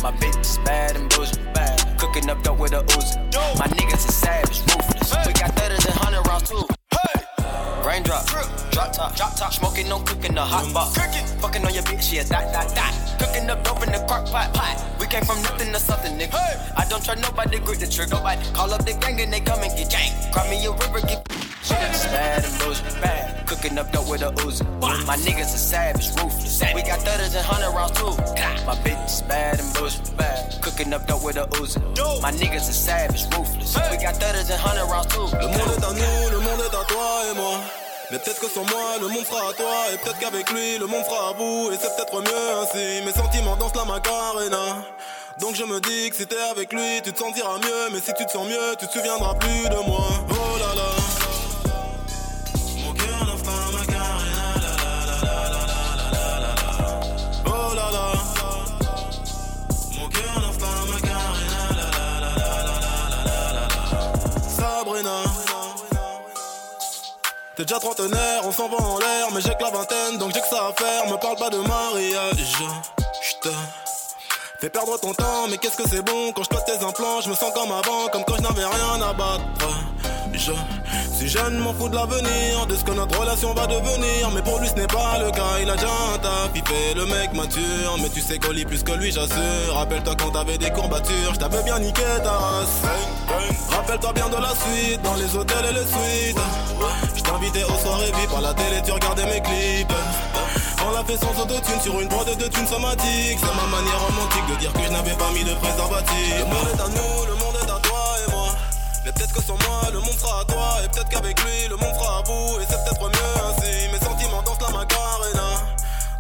My 0.03 0.13
bitch 0.13 0.41
is 0.41 0.59
bad 0.59 0.97
and 0.97 1.09
bullshit, 1.11 1.43
bad. 1.55 1.99
Cooking 1.99 2.31
up 2.31 2.43
dope 2.43 2.59
with 2.59 2.73
a 2.73 2.83
Uzi. 2.95 3.17
My 3.59 3.67
niggas 3.67 4.09
are 4.09 4.13
savage, 4.13 4.61
ruthless. 4.71 5.11
We 5.27 5.33
got 5.33 5.55
thudders 5.57 5.86
Raindrop, 7.97 8.27
drop 8.73 8.93
top, 8.93 9.17
drop 9.17 9.35
top, 9.37 9.55
smoking, 9.55 9.89
no 9.89 10.01
cooking, 10.01 10.35
the 10.35 10.43
hot 10.43 10.71
pot. 10.75 10.93
Fucking 11.41 11.65
on 11.65 11.73
your 11.73 11.83
bitch, 11.85 12.13
yeah, 12.13 12.25
that, 12.25 12.53
that, 12.53 12.69
that. 12.77 12.93
Cooking 13.19 13.49
up 13.49 13.65
dope 13.65 13.83
in 13.87 13.91
the 13.91 14.05
crock 14.07 14.27
pot, 14.27 14.53
pot. 14.53 14.85
We 15.01 15.07
came 15.07 15.25
from 15.25 15.41
nothing 15.41 15.73
to 15.73 15.81
something, 15.81 16.13
nigga. 16.13 16.37
I 16.77 16.85
don't 16.91 17.03
try 17.03 17.15
nobody, 17.15 17.59
grip 17.59 17.79
the 17.79 17.87
trigger. 17.87 18.17
Nobody 18.17 18.45
call 18.53 18.75
up 18.75 18.85
the 18.85 18.93
gang 19.01 19.19
and 19.23 19.33
they 19.33 19.41
come 19.41 19.65
and 19.65 19.73
get 19.73 19.89
gang. 19.89 20.13
Cry 20.31 20.45
me 20.51 20.61
a 20.67 20.73
river, 20.73 21.01
get 21.09 21.25
Shit's 21.65 22.05
bad 22.13 22.45
and 22.45 22.59
bullshit, 22.61 23.01
bad. 23.01 23.47
Cooking 23.47 23.79
up 23.79 23.91
dope 23.93 24.11
with 24.11 24.21
a 24.21 24.31
Uzi. 24.45 24.63
My 25.07 25.17
niggas 25.17 25.57
are 25.57 25.65
savage, 25.73 26.09
ruthless. 26.21 26.61
We 26.75 26.83
got 26.83 27.01
thudders 27.01 27.35
and 27.35 27.47
hundred 27.47 27.73
rounds 27.73 27.97
too. 27.97 28.13
My 28.69 28.77
bitch 28.85 29.07
is 29.07 29.23
bad 29.23 29.59
and 29.59 29.73
bullshit, 29.73 30.15
bad. 30.19 30.61
Cooking 30.61 30.93
up 30.93 31.07
dope 31.09 31.25
with 31.25 31.39
a 31.39 31.49
Uzi. 31.57 31.81
My 32.21 32.31
niggas 32.31 32.69
are 32.69 32.77
savage, 32.77 33.25
ruthless. 33.33 33.73
We 33.91 33.97
got 33.97 34.21
thudders 34.21 34.51
and 34.51 34.61
hundred 34.61 34.85
rounds 34.85 35.09
too. 35.09 35.33
Le 35.33 35.49
monde 35.49 35.73
est 35.73 35.83
à 35.83 35.93
nous, 35.97 36.31
le 36.37 36.41
monde 36.45 36.61
est 36.61 36.77
à 36.77 36.85
toi 36.85 37.33
et 37.33 37.35
moi. 37.35 37.86
Mais 38.11 38.19
peut-être 38.21 38.41
que 38.41 38.49
sans 38.49 38.65
moi, 38.65 38.99
le 39.01 39.09
monde 39.09 39.25
fera 39.25 39.51
à 39.51 39.53
toi. 39.53 39.93
Et 39.93 39.99
peut-être 39.99 40.19
qu'avec 40.19 40.51
lui, 40.53 40.79
le 40.79 40.87
monde 40.87 41.05
fera 41.05 41.31
à 41.31 41.33
bout. 41.33 41.73
Et 41.73 41.77
c'est 41.81 41.95
peut-être 41.97 42.21
mieux 42.21 42.51
ainsi. 42.63 43.05
Mes 43.05 43.13
sentiments 43.13 43.57
dansent 43.57 43.75
la 43.75 43.85
macarena. 43.85 44.85
Donc 45.41 45.57
je 45.57 45.65
me 45.65 45.81
dis 45.81 46.11
que 46.11 46.17
si 46.17 46.27
t'es 46.27 46.41
avec 46.51 46.73
lui, 46.73 47.03
tu 47.03 47.13
te 47.13 47.19
sentiras 47.19 47.59
mieux. 47.59 47.91
Mais 47.93 47.99
si 47.99 48.15
tu 48.15 48.25
te 48.25 48.31
sens 48.31 48.47
mieux, 48.47 48.77
tu 48.79 48.87
te 48.87 48.93
souviendras 48.93 49.35
plus 49.35 49.69
de 49.69 49.87
moi. 49.87 50.07
Oh 50.31 50.59
là 50.59 50.75
là. 50.75 50.91
Sabrina 64.57 65.46
T'es 67.57 67.65
déjà 67.65 67.81
trentenaire, 67.81 68.43
on 68.45 68.53
s'en 68.53 68.69
va 68.69 68.77
en 68.77 68.99
l'air, 68.99 69.29
mais 69.35 69.41
j'ai 69.41 69.49
que 69.49 69.63
la 69.63 69.71
vingtaine, 69.71 70.19
donc 70.19 70.31
j'ai 70.35 70.43
que 70.43 70.47
ça 70.47 70.69
à 70.69 70.73
faire. 70.79 71.07
Me 71.11 71.17
parle 71.17 71.37
pas 71.37 71.49
de 71.49 71.57
mariage, 71.57 72.55
j'te 73.23 73.49
fais 74.61 74.69
perdre 74.69 74.99
ton 75.01 75.15
temps, 75.15 75.49
mais 75.49 75.57
qu'est-ce 75.57 75.79
que 75.79 75.89
c'est 75.89 76.03
bon? 76.03 76.33
Quand 76.35 76.43
je 76.43 76.51
pose 76.51 76.65
tes 76.67 76.85
implants. 76.85 77.23
Je 77.23 77.31
me 77.31 77.35
sens 77.35 77.53
comme 77.55 77.73
avant, 77.73 78.09
comme 78.13 78.25
quand 78.27 78.37
je 78.37 78.43
n'avais 78.43 78.67
rien 78.67 79.01
à 79.01 79.13
battre. 79.15 79.43
Je 80.35 80.53
suis 81.17 81.29
jeune, 81.31 81.57
m'en 81.59 81.73
fous 81.73 81.89
de 81.89 81.95
l'avenir, 81.95 82.67
de 82.69 82.77
ce 82.77 82.85
que 82.85 82.91
notre 82.91 83.19
relation 83.19 83.55
va 83.55 83.67
devenir. 83.67 84.31
Mais 84.35 84.43
pour 84.43 84.59
lui, 84.59 84.69
ce 84.69 84.75
n'est 84.75 84.87
pas 84.87 85.17
le 85.19 85.31
cas, 85.31 85.59
il 85.63 85.71
a 85.71 85.77
déjà 85.77 85.89
un 86.15 86.19
taf, 86.19 86.51
il 86.55 86.63
fait 86.63 86.95
le 86.95 87.07
mec 87.07 87.33
mature. 87.33 87.97
Mais 88.03 88.11
tu 88.11 88.21
sais 88.21 88.39
qu'on 88.39 88.53
lit 88.53 88.67
plus 88.67 88.83
que 88.83 88.93
lui, 88.93 89.11
j'assure. 89.13 89.75
Rappelle-toi 89.75 90.15
quand 90.19 90.33
t'avais 90.33 90.59
des 90.59 90.71
courbatures, 90.71 91.33
je 91.33 91.39
t'avais 91.39 91.63
bien 91.63 91.79
niqué 91.79 92.03
ta 92.23 92.33
race. 92.33 92.83
Rappelle-toi 93.71 94.13
bien 94.13 94.29
de 94.29 94.37
la 94.37 94.51
suite, 94.51 95.01
dans 95.01 95.15
les 95.15 95.35
hôtels 95.35 95.65
et 95.71 95.73
les 95.73 95.87
suites. 95.87 97.06
T'invitais 97.27 97.65
aux 97.65 97.79
soirées 97.79 98.13
VIP, 98.13 98.33
à 98.37 98.41
la 98.41 98.55
télé, 98.55 98.81
tu 98.85 98.93
regardais 98.93 99.27
mes 99.27 99.41
clips. 99.41 99.93
On 100.87 100.91
l'a 100.93 101.03
fait 101.05 101.17
sans 101.17 101.35
autotune 101.43 101.81
sur 101.83 102.01
une 102.01 102.09
prod 102.09 102.27
de 102.27 102.47
thunes 102.47 102.67
somatique. 102.67 103.39
C'est 103.41 103.57
ma 103.57 103.67
manière 103.67 104.01
romantique 104.07 104.47
de 104.49 104.55
dire 104.57 104.73
que 104.73 104.83
je 104.83 104.91
n'avais 104.93 105.17
pas 105.19 105.31
mis 105.33 105.43
de 105.43 105.55
préservatif. 105.55 106.39
Le 106.39 106.45
monde 106.45 106.69
est 106.73 106.81
à 106.81 106.89
nous, 106.89 107.27
le 107.27 107.35
monde 107.35 107.57
est 107.61 107.71
à 107.71 107.79
toi 107.81 108.05
et 108.23 108.31
moi. 108.31 108.49
Mais 109.05 109.13
peut-être 109.13 109.33
que 109.33 109.43
sans 109.43 109.59
moi, 109.67 109.91
le 109.93 109.99
monde 109.99 110.19
sera 110.19 110.41
à 110.41 110.45
toi. 110.45 110.79
Et 110.85 110.89
peut-être 110.89 111.09
qu'avec 111.09 111.43
lui, 111.43 111.69
le 111.69 111.77
monde 111.77 111.95
sera 111.95 112.19
à 112.19 112.23
vous. 112.23 112.61
Et 112.61 112.67
c'est 112.69 112.79
peut-être 112.85 113.03
mieux 113.03 113.35
ainsi. 113.51 113.89
Mes 113.93 113.99
sentiments 113.99 114.43
dansent 114.43 114.63
la 114.63 114.71
macarena. 114.71 115.49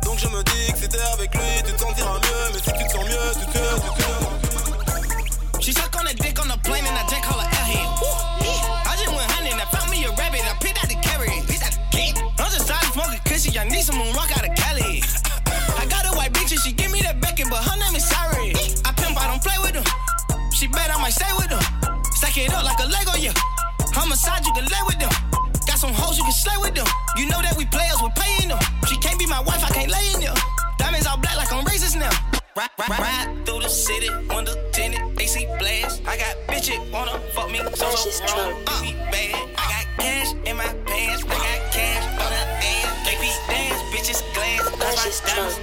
Donc 0.02 0.18
je 0.18 0.26
me 0.26 0.42
dis 0.42 0.72
que 0.72 0.78
si 0.78 0.88
t'es 0.88 1.00
avec 1.14 1.32
lui, 1.34 1.62
tu 1.64 1.72
te 1.72 1.80
sentiras 1.80 2.18
mieux. 2.18 2.44
Mais 2.52 2.58
si 2.58 2.72
tu 2.72 2.84
te 2.84 2.92
sens 2.92 3.04
mieux, 3.04 3.30
tu 3.38 3.46
te 3.46 3.58
tu 3.58 4.02
te 4.02 4.25
precious 37.96 38.20
trouble. 38.20 38.60
Oh, 38.68 38.84
I 38.84 39.64
got 39.72 39.86
cash 39.96 40.32
in 40.44 40.56
my 40.56 40.68
pants, 40.84 41.24
I 41.24 41.28
got 41.32 41.60
cash 41.72 42.04
on 42.20 42.28
the 42.28 42.42
ass. 42.60 42.92
They 43.08 43.16
dance, 43.48 43.80
bitches 43.88 44.20
glance, 44.34 44.68
precious 44.76 45.20
trouble. 45.24 45.56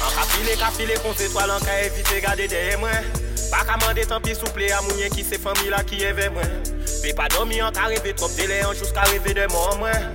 An 0.00 0.10
ka 0.16 0.24
file, 0.24 0.56
ka 0.56 0.70
file 0.72 0.96
kont 1.04 1.20
etwal, 1.20 1.50
an 1.52 1.60
ka 1.60 1.72
evite 1.84 2.22
gade 2.24 2.48
deye 2.48 2.76
mwen. 2.80 3.04
Pa 3.50 3.64
ka 3.68 3.76
mande 3.84 4.06
tanpi 4.08 4.34
souple 4.34 4.70
a 4.72 4.80
mounye 4.80 5.10
ki 5.12 5.22
se 5.22 5.36
fami 5.36 5.68
la 5.68 5.82
ki 5.82 6.00
eve 6.08 6.30
mwen. 6.32 6.56
Pe 7.02 7.12
pa 7.12 7.28
domi 7.28 7.60
an 7.60 7.74
ka 7.76 7.90
reve 7.92 8.16
trop 8.16 8.32
dele, 8.36 8.62
an 8.64 8.72
jous 8.72 8.92
ka 8.96 9.04
reve 9.12 9.34
de 9.36 9.46
moun 9.52 9.76
mwen. 9.84 10.08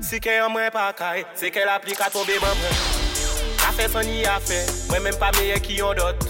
Si 0.00 0.16
ke 0.16 0.40
an 0.40 0.52
mwen 0.54 0.72
pa 0.72 0.88
kae, 0.96 1.26
se 1.36 1.52
ke 1.52 1.68
la 1.68 1.76
pli 1.78 1.92
ka 1.92 2.08
tombe 2.08 2.40
ban 2.40 2.56
mwen. 2.56 2.80
Ka 3.60 3.76
fe 3.76 3.92
san 3.92 4.08
ni 4.08 4.24
a 4.24 4.40
fe, 4.40 4.64
mwen 4.88 5.10
men 5.10 5.20
pa 5.20 5.28
meye 5.36 5.60
ki 5.60 5.82
yon 5.82 6.00
dot. 6.00 6.27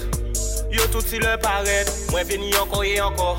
Yo 0.70 0.86
tout 0.92 1.00
si 1.00 1.18
le 1.18 1.38
paret, 1.40 1.86
mwen 2.10 2.26
veni 2.28 2.52
anko 2.54 2.82
e 2.84 2.98
anko 3.00 3.36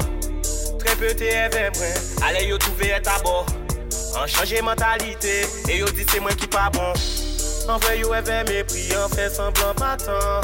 Tre 0.79 0.95
pete 0.98 1.27
eve 1.29 1.69
mwen, 1.77 1.93
ale 2.25 2.48
yo 2.48 2.57
touve 2.57 2.89
et 2.89 3.07
abo 3.07 3.45
An 4.17 4.25
chanje 4.25 4.62
mentalite, 4.65 5.45
e 5.69 5.77
yo 5.77 5.86
di 5.93 6.03
bon. 6.03 6.12
se 6.12 6.19
mwen 6.19 6.36
ki 6.36 6.48
pa 6.48 6.71
bon. 6.74 6.89
An 7.69 7.77
vwe 7.83 8.00
yo 8.00 8.15
evè 8.17 8.39
mepri, 8.50 8.88
an 8.98 9.13
fe 9.13 9.29
semblan 9.29 9.77
patan 9.77 10.41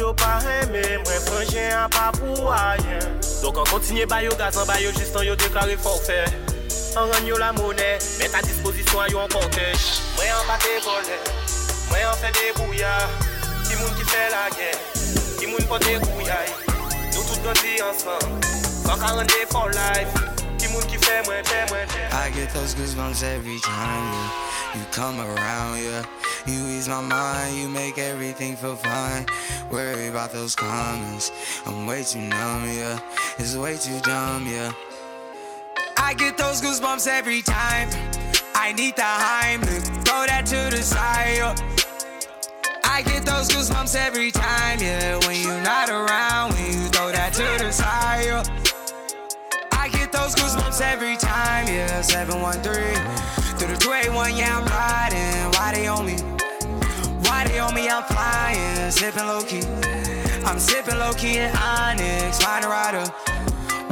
Yo 0.00 0.10
pa 0.18 0.40
reme, 0.42 0.82
mwen 1.04 1.22
franje 1.28 1.70
an 1.70 1.88
pa 1.94 2.10
pou 2.18 2.50
ayen 2.50 3.06
Donk 3.44 3.62
an 3.62 3.70
kontinye 3.70 4.06
bayo 4.10 4.34
gaz, 4.34 4.58
an 4.58 4.66
bayo 4.66 4.90
jistan 4.98 5.22
yo 5.22 5.38
deklare 5.38 5.78
forfè 5.78 6.24
An 6.98 7.14
ran 7.14 7.30
yo 7.30 7.38
la 7.38 7.52
mounè, 7.54 7.94
met 8.18 8.34
a 8.34 8.42
disposisyon 8.42 9.14
yo 9.14 9.22
an 9.22 9.30
kontè 9.30 9.70
Mwen 10.18 10.34
an 10.34 10.46
pa 10.50 10.58
te 10.66 10.78
volè, 10.82 11.22
mwen 11.92 12.06
an 12.10 12.22
fe 12.24 12.34
debouya 12.42 12.94
Ti 13.68 13.76
moun 13.78 13.94
ki 13.94 14.10
fe 14.10 14.30
la 14.34 14.48
gen 14.58 14.97
Moun 15.50 15.66
Nou 17.12 17.22
tout 17.24 17.40
140 18.86 19.46
for 19.50 19.70
life 19.72 20.28
moun 20.72 20.84
ki 20.88 20.98
fe 21.00 21.22
mwen, 21.26 21.44
fe 21.44 21.64
mwen, 21.70 21.88
fe 21.88 22.04
I 22.12 22.30
get 22.30 22.50
those 22.54 22.74
goosebumps 22.74 23.22
every 23.22 23.58
time 23.60 24.04
you, 24.12 24.80
you 24.80 24.86
come 24.92 25.20
around, 25.20 25.82
yeah. 25.82 26.04
You 26.46 26.66
ease 26.68 26.88
my 26.88 27.00
mind, 27.00 27.56
you 27.56 27.68
make 27.68 27.98
everything 27.98 28.56
feel 28.56 28.76
fine. 28.76 29.26
Worry 29.70 30.08
about 30.08 30.32
those 30.32 30.54
comments, 30.54 31.32
I'm 31.66 31.86
way 31.86 32.04
too 32.04 32.20
numb, 32.20 32.64
yeah. 32.66 33.00
It's 33.38 33.56
way 33.56 33.76
too 33.76 34.00
dumb, 34.00 34.46
yeah. 34.46 34.72
I 35.96 36.14
get 36.14 36.36
those 36.38 36.60
goosebumps 36.60 37.06
every 37.06 37.42
time. 37.42 37.88
I 38.54 38.72
need 38.72 38.96
the 38.96 39.02
Heimlich, 39.02 39.86
throw 40.04 40.26
that 40.26 40.46
to 40.46 40.76
the 40.76 40.82
side. 40.82 41.36
yeah. 41.36 41.77
I 42.98 43.02
get 43.02 43.24
those 43.24 43.48
goosebumps 43.48 43.94
every 43.94 44.32
time, 44.32 44.80
yeah. 44.80 45.24
When 45.24 45.40
you're 45.40 45.62
not 45.62 45.88
around, 45.88 46.54
when 46.54 46.66
you 46.66 46.88
throw 46.88 47.12
that 47.12 47.32
to 47.34 47.64
the 47.64 47.70
side. 47.70 48.24
yeah. 48.24 48.42
I 49.70 49.88
get 49.90 50.10
those 50.10 50.34
goosebumps 50.34 50.80
every 50.80 51.16
time, 51.16 51.68
yeah. 51.68 52.00
713 52.00 52.58
through 53.54 53.68
the 53.68 53.76
281, 53.78 54.36
yeah, 54.36 54.58
I'm 54.58 54.66
riding. 54.66 55.46
Why 55.54 55.74
they 55.74 55.86
on 55.86 56.06
me? 56.06 56.16
Why 57.22 57.46
they 57.46 57.60
on 57.60 57.72
me? 57.72 57.88
I'm 57.88 58.02
flying, 58.02 58.90
sipping 58.90 59.28
low 59.28 59.44
key. 59.44 59.62
I'm 60.44 60.58
sipping 60.58 60.98
low 60.98 61.12
key 61.12 61.38
in 61.38 61.54
Onyx, 61.54 62.42
find 62.42 62.64
a 62.64 62.68
rider. 62.68 63.06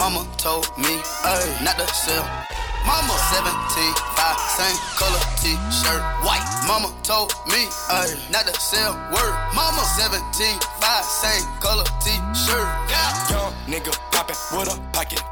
mama 0.00 0.26
told 0.38 0.66
me, 0.78 0.98
ay, 1.24 1.44
not 1.62 1.76
to 1.78 1.86
sell. 1.94 2.24
Mama 2.86 3.14
17, 3.30 3.94
5, 4.16 4.40
same 4.58 4.78
color 4.96 5.22
t-shirt, 5.38 6.02
white. 6.24 6.42
Mama 6.66 6.88
told 7.04 7.32
me, 7.46 7.68
ay, 7.90 8.08
not 8.32 8.46
to 8.46 8.54
sell. 8.60 8.94
Word. 9.12 9.34
Mama 9.54 9.82
17, 10.00 10.58
5, 10.80 11.04
same 11.04 11.44
color 11.60 11.84
t-shirt. 12.02 12.66
Yeah. 12.88 13.30
Young 13.30 13.52
nigga 13.68 13.92
poppin' 14.10 14.36
with 14.56 14.72
a 14.72 14.76
pocket 14.92 15.22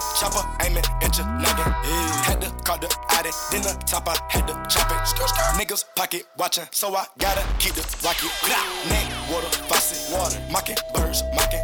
sabe, 0.00 0.32
chopper, 0.32 0.64
aiming 0.64 0.84
at 1.02 1.16
your 1.16 1.26
noggin. 1.26 1.72
Had 2.24 2.40
to 2.42 2.50
call 2.64 2.78
the 2.78 2.88
addict, 3.10 3.36
then 3.50 3.62
the 3.62 3.72
top, 3.86 4.08
I 4.08 4.16
had 4.28 4.46
to 4.46 4.54
chop 4.68 4.90
it. 4.90 4.96
Niggas 5.58 5.84
pocket 5.94 6.26
watching, 6.38 6.64
so 6.70 6.94
I 6.94 7.06
gotta 7.18 7.42
keep 7.58 7.74
the 7.74 7.82
rocket. 8.04 8.30
Neck, 8.88 9.06
water, 9.30 9.48
faucet, 9.68 10.12
water, 10.12 10.38
mocking, 10.50 10.76
birds, 10.94 11.22
mocking. 11.34 11.60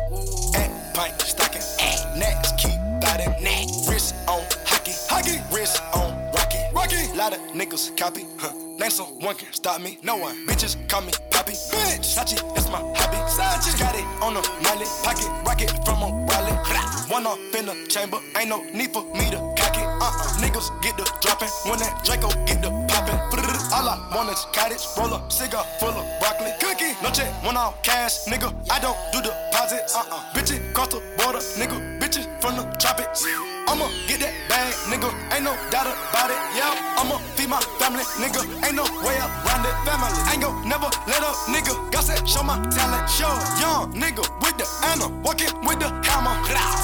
And 0.55 0.95
pint, 0.95 1.21
stocking. 1.21 1.62
At 1.81 2.16
Next, 2.16 2.59
keep 2.59 2.79
biting. 3.01 3.33
Neck. 3.42 3.66
Wrist 3.88 4.14
on 4.29 4.45
hockey, 4.66 4.92
hockey. 5.09 5.40
Wrist 5.55 5.83
on 5.95 6.12
rocky, 6.33 6.59
rocky. 6.75 7.12
Lot 7.16 7.35
of 7.35 7.40
niggas 7.53 7.97
copy, 7.97 8.27
huh? 8.38 8.53
Name 8.79 8.90
someone 8.90 9.35
can 9.35 9.53
stop 9.53 9.81
me. 9.81 9.99
No 10.03 10.16
one. 10.16 10.47
Bitches 10.47 10.77
call 10.88 11.03
me 11.03 11.12
Poppy. 11.31 11.53
Bitch. 11.53 12.16
Sachi, 12.16 12.37
that's 12.55 12.68
my 12.68 12.79
hobby. 12.79 13.18
Sachi. 13.31 13.79
Got 13.79 13.95
it 13.95 14.05
on 14.23 14.35
the 14.35 14.42
mallet. 14.62 14.88
Pocket 15.05 15.29
rocket 15.47 15.71
from 15.85 16.03
a 16.03 16.11
wallet. 16.27 17.02
One 17.09 17.27
off 17.27 17.38
in 17.55 17.67
the 17.67 17.75
chamber. 17.88 18.19
Ain't 18.38 18.49
no 18.49 18.62
need 18.73 18.93
for 18.93 19.03
me 19.15 19.31
to 19.31 19.38
cock 19.59 19.77
it. 19.77 19.85
Uh-uh. 19.85 20.38
Niggas 20.38 20.71
get 20.83 20.97
the 20.97 21.05
dropping. 21.21 21.49
When 21.67 21.79
that 21.81 22.05
Draco 22.05 22.29
get 22.47 22.62
the 22.62 22.71
popping. 22.88 23.19
All 23.75 23.88
I 23.88 23.99
want 24.15 24.31
is 24.31 24.47
cottage. 24.53 24.87
Roll 24.97 25.15
up. 25.15 25.33
Cigar 25.33 25.65
full 25.81 25.88
of 25.88 26.07
broccoli. 26.21 26.53
Cookie. 26.61 26.95
No 27.03 27.11
check. 27.11 27.31
One 27.45 27.57
off 27.57 27.83
cash. 27.83 28.27
Nigga, 28.27 28.55
I 28.71 28.79
don't 28.79 28.97
do 29.12 29.21
deposit. 29.21 29.91
Uh-uh. 29.95 30.33
Bitch, 30.35 30.55
it 30.55 30.75
cross 30.75 30.88
the 30.88 31.03
border. 31.19 31.38
Nigga, 31.59 31.99
bitch, 31.99 32.12
bitches 32.12 32.41
from 32.41 32.57
the 32.57 32.65
tropics. 32.79 33.25
I'ma 33.69 33.88
get 34.07 34.21
that 34.21 34.35
bag, 34.73 34.89
nigga. 34.89 35.11
Ain't 35.35 35.45
no 35.45 35.55
doubt 35.71 35.87
about 35.87 36.31
it. 36.31 36.39
Yeah, 36.57 36.75
I'ma 36.99 37.19
feed 37.37 37.49
my 37.49 37.61
family, 37.79 38.05
nigga. 38.21 38.43
Ain't 38.65 38.77
no 38.77 38.85
way 39.05 39.17
around 39.17 39.65
it. 39.65 39.75
Family, 39.85 40.11
ain't 40.33 40.43
gon' 40.43 40.69
never 40.69 40.89
let 41.07 41.23
up, 41.23 41.37
nigga. 41.49 41.73
To 41.93 42.27
show 42.27 42.43
my 42.43 42.59
talent. 42.71 43.09
Show 43.09 43.31
young 43.63 43.93
nigga 43.95 44.27
with 44.43 44.57
the 44.59 44.67
Anna, 44.91 45.09
walking 45.23 45.53
with 45.63 45.79
the 45.79 45.89
hammer. 46.03 46.35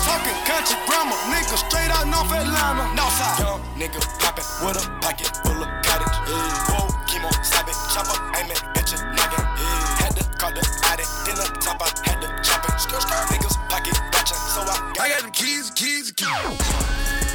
Talking 0.07 0.39
country 0.47 0.77
grammar, 0.87 1.19
nigga. 1.33 1.57
Straight 1.59 1.91
out 1.91 2.07
North 2.07 2.33
Atlanta. 2.33 2.85
Northside, 2.95 3.41
young 3.41 3.61
nigga 3.77 4.01
poppin' 4.21 4.45
with 4.63 4.79
a 4.79 4.85
pocket 5.01 5.31
full 5.43 5.59
of 5.59 5.69
cottage. 5.83 6.17
Yeah. 6.29 6.71
Whoa, 6.71 6.87
chemo, 7.09 7.31
stop 7.45 7.69
it, 7.69 7.77
chopper, 7.93 8.19
aim 8.39 8.51
it, 8.51 8.63
bitch, 8.75 8.95
noggin. 9.17 9.45
Yeah. 9.59 10.01
Had 10.01 10.17
to 10.17 10.25
call 10.39 10.53
the 10.53 10.63
addict, 10.85 11.11
then 11.27 11.35
the 11.37 11.47
top, 11.61 11.83
I 11.83 11.91
had 12.09 12.21
to 12.23 12.29
chop 12.47 12.65
it. 12.65 12.81
Skirt, 12.81 13.03
skirt, 13.03 13.27
niggas 13.35 13.57
pocket 13.69 13.99
watchin', 14.15 14.39
so 14.55 14.63
I 14.63 14.93
got, 14.95 15.01
I 15.01 15.09
got 15.09 15.23
them 15.23 15.31
keys, 15.33 15.71
keys, 15.75 16.13
keys. 16.13 17.28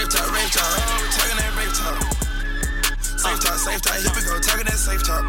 Rave 0.00 0.08
talk, 0.08 0.32
rave 0.32 0.50
talk, 0.50 0.64
talking 1.12 1.36
that 1.36 1.52
rave 1.60 1.76
talk. 1.76 2.00
Safe 3.04 3.36
talk, 3.36 3.60
safe 3.60 3.82
talk, 3.84 4.00
here 4.00 4.08
we 4.16 4.24
go, 4.24 4.40
talking 4.40 4.64
that 4.64 4.80
safe 4.80 5.04
talk. 5.04 5.28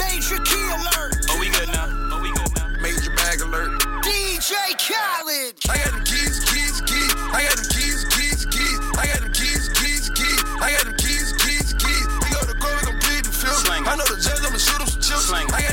Major 0.00 0.40
key 0.48 0.64
alert. 0.72 1.20
Oh, 1.28 1.36
we 1.36 1.52
good 1.52 1.68
now. 1.68 1.84
Oh, 2.08 2.24
we 2.24 2.32
good 2.32 2.56
now. 2.56 2.72
Major 2.80 3.12
bag 3.12 3.44
alert. 3.44 3.76
DJ 4.00 4.56
Khaled. 4.80 5.60
I 5.68 5.76
got 5.76 5.92
them 5.92 6.00
keys, 6.08 6.40
keys, 6.48 6.80
keys. 6.88 7.12
I 7.36 7.44
got 7.44 7.60
them 7.60 7.68
keys, 7.68 8.00
keys, 8.16 8.48
keys. 8.48 8.80
I 8.96 9.12
got 9.12 9.20
them 9.20 9.32
keys, 9.36 9.68
keys, 9.76 10.08
keys. 10.08 10.40
I 10.56 10.72
got 10.72 10.84
them 10.88 10.96
keys, 10.96 11.36
keys, 11.36 11.68
keys. 11.76 12.06
We 12.24 12.32
go 12.32 12.40
to 12.48 12.56
court, 12.56 12.80
we 12.80 12.82
gon' 12.88 12.96
plead 13.04 13.28
the 13.28 13.32
fifth. 13.36 13.68
I 13.68 13.92
know 13.92 14.08
the 14.08 14.16
judge, 14.16 14.40
I'ma 14.40 14.56
shoot 14.56 14.80
him 14.80 14.88
some 14.88 15.04
chips. 15.04 15.28
I 15.28 15.65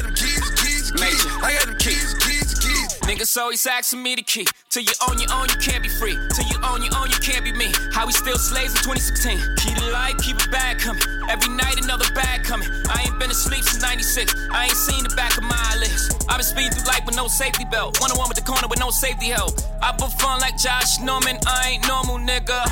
Niggas 3.14 3.38
always 3.38 3.62
asking 3.68 4.02
me 4.02 4.16
the 4.16 4.24
key. 4.24 4.44
Till 4.72 4.82
you 4.82 4.98
own 5.08 5.22
your 5.22 5.30
own, 5.38 5.46
you 5.46 5.62
can't 5.62 5.86
be 5.86 5.90
free. 6.02 6.18
Till 6.34 6.50
you 6.50 6.58
own 6.66 6.82
your 6.82 6.98
own, 6.98 7.14
you 7.14 7.22
can't 7.22 7.46
be 7.46 7.54
me. 7.54 7.70
How 7.94 8.10
we 8.10 8.12
still 8.12 8.42
slaves 8.42 8.74
in 8.74 8.82
2016. 8.82 9.38
Keep 9.62 9.78
the 9.78 9.94
light, 9.94 10.18
keep 10.18 10.34
it 10.42 10.50
bag 10.50 10.82
coming. 10.82 11.06
Every 11.30 11.54
night 11.54 11.78
another 11.78 12.10
bag 12.18 12.42
coming. 12.42 12.66
I 12.90 13.06
ain't 13.06 13.20
been 13.20 13.30
asleep 13.30 13.62
since 13.70 13.86
96. 13.86 14.34
I 14.50 14.66
ain't 14.66 14.74
seen 14.74 15.04
the 15.06 15.14
back 15.14 15.38
of 15.38 15.46
my 15.46 15.54
eyelids. 15.54 16.10
I've 16.26 16.42
been 16.42 16.50
speeding 16.50 16.74
through 16.74 16.90
life 16.90 17.06
with 17.06 17.16
no 17.16 17.30
safety 17.30 17.70
belt. 17.70 18.02
One 18.02 18.10
on 18.10 18.18
one 18.18 18.30
with 18.34 18.42
the 18.42 18.50
corner 18.50 18.66
with 18.66 18.80
no 18.80 18.90
safety 18.90 19.30
help. 19.30 19.62
I 19.78 19.94
put 19.94 20.10
fun 20.18 20.42
like 20.42 20.58
Josh 20.58 20.98
Norman. 20.98 21.38
I 21.46 21.78
ain't 21.78 21.86
normal, 21.86 22.18
nigga. 22.18 22.66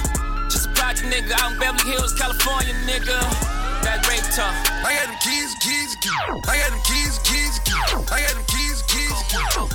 Just 0.50 0.66
a 0.66 0.74
project 0.74 1.06
nigga 1.06 1.38
in 1.38 1.60
Beverly 1.62 1.86
Hills, 1.86 2.18
California, 2.18 2.74
nigga. 2.90 3.14
That 3.86 4.06
rape 4.06 4.26
talk. 4.34 4.54
I 4.86 4.94
got 4.94 5.10
them 5.10 5.18
keys, 5.26 5.54
keys, 5.58 5.98
keys. 6.02 6.18
I 6.50 6.54
got 6.62 6.70
them 6.70 6.82
keys, 6.86 7.18
keys, 7.26 7.58
keys. 7.66 8.10
I 8.14 8.26
got 8.26 8.34
them 8.38 8.46
keys, 8.46 8.71
keys. 8.92 9.12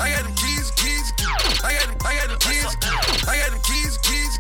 I 0.01 0.13
got 0.13 0.25
them 0.25 0.35
keys, 0.37 0.71
keys. 0.77 1.13
I 1.65 1.73
got 1.73 1.89
them, 1.89 1.97
I 2.05 2.15
got 2.21 2.29
them 2.29 2.39
keys. 2.39 2.67
I 3.27 3.39
got 3.41 3.51
them 3.51 3.63
keys, 3.65 3.97
keys. 4.05 4.33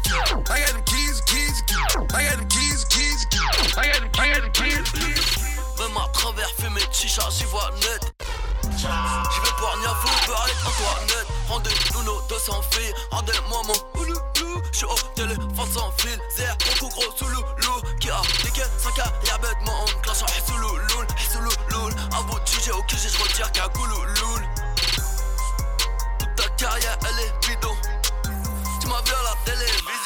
I 0.51 0.61
got 0.61 0.73
them 0.73 0.85
keys, 0.85 1.21
keys. 1.25 1.63
I 2.13 2.25
got 2.29 2.37
them 2.37 2.49
keys, 2.49 2.85
keys. 2.93 3.27
I 3.77 3.89
got 3.89 4.01
them, 4.01 4.11
I 4.19 4.29
got 4.35 4.53
keys. 4.53 4.85
Même 5.79 5.97
à 5.97 6.09
travers 6.13 6.51
fumer 6.59 6.81
chicha, 6.93 7.23
j'y 7.31 7.45
vois 7.45 7.71
net. 7.81 8.13
J'y 8.77 8.87
vais 8.87 9.55
pour 9.59 9.69
rien 9.69 9.95
fou, 10.03 10.31
parler 10.31 10.53
Antoinette. 10.65 11.27
Rendez-nous 11.49 12.03
nos 12.03 12.21
200 12.29 12.63
filles, 12.71 12.95
rendez-moi 13.11 13.63
mon 13.67 14.01
ouloulou. 14.01 14.63
J'suis 14.73 14.87
au 14.87 14.97
téléphone 15.15 15.71
sans 15.73 15.91
fil, 15.99 16.19
zère, 16.37 16.57
mon 16.67 16.89
coup 16.89 16.95
gros 16.95 17.17
sous 17.17 17.29
loulou. 17.29 17.81
Qui 18.01 18.11
a 18.11 18.21
niqué 18.45 18.63
5 18.79 18.95
carrières 18.95 19.39
bêtement, 19.39 19.85
on 19.85 20.01
clash 20.01 20.23
en 20.23 20.27
hissoulouloul, 20.27 21.07
hissoulouloul. 21.19 21.93
Un 22.19 22.23
bout 22.25 22.41
de 22.41 22.49
sujet 22.49 22.73
au 22.73 22.83
QG, 22.83 23.09
j'retire 23.17 23.51
goulouloul. 23.75 24.43
Carrière, 26.57 26.99
elle 27.03 27.21
est 27.21 27.47
bidon. 27.47 27.77
Tu 28.81 28.87
m'as 28.89 29.03
vu 29.03 29.13
à 29.13 29.23
la 29.25 29.37
télévision, 29.45 30.06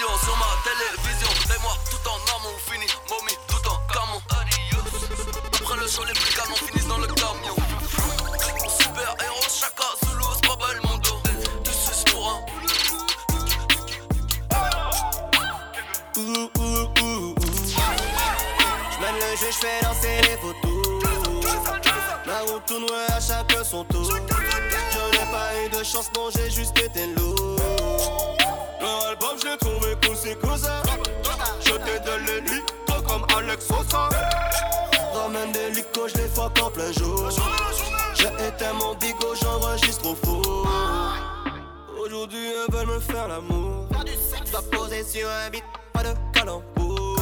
non, 26.16 26.30
j'ai 26.34 26.50
juste 26.50 26.78
été 26.78 27.06
lourd. 27.08 27.56
Leur 28.80 29.06
album, 29.08 29.36
je 29.40 29.48
l'ai 29.48 29.56
trouvé 29.58 29.96
c'est 30.14 30.38
cousin. 30.38 30.82
Lui, 32.46 32.62
toi 32.86 33.02
comme 33.06 33.24
Alex 33.36 33.66
Sosa. 33.66 34.08
Ramène 35.14 35.52
des 35.52 35.70
licos, 35.70 36.08
je 36.08 36.22
les 36.22 36.28
fuck 36.28 36.58
en 36.62 36.70
plein 36.70 36.92
jour. 36.92 37.28
J'ai 38.14 38.26
éteint 38.46 38.72
mon 38.74 38.94
bigot, 38.94 39.34
j'enregistre 39.40 40.10
au 40.10 40.14
four. 40.14 40.68
Aujourd'hui, 41.98 42.52
elles 42.52 42.74
veulent 42.74 42.94
me 42.94 43.00
faire 43.00 43.28
l'amour. 43.28 43.86
Dois 44.50 44.62
poser 44.70 45.04
sur 45.04 45.28
un 45.28 45.50
beat, 45.50 45.64
pas 45.92 46.02
de 46.02 46.14
calembour. 46.32 47.16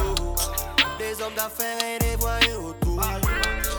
Des 0.97 1.21
hommes 1.21 1.35
d'affaires 1.35 1.77
et 1.83 1.99
des 1.99 2.15
voyous 2.15 2.69
autour. 2.69 3.01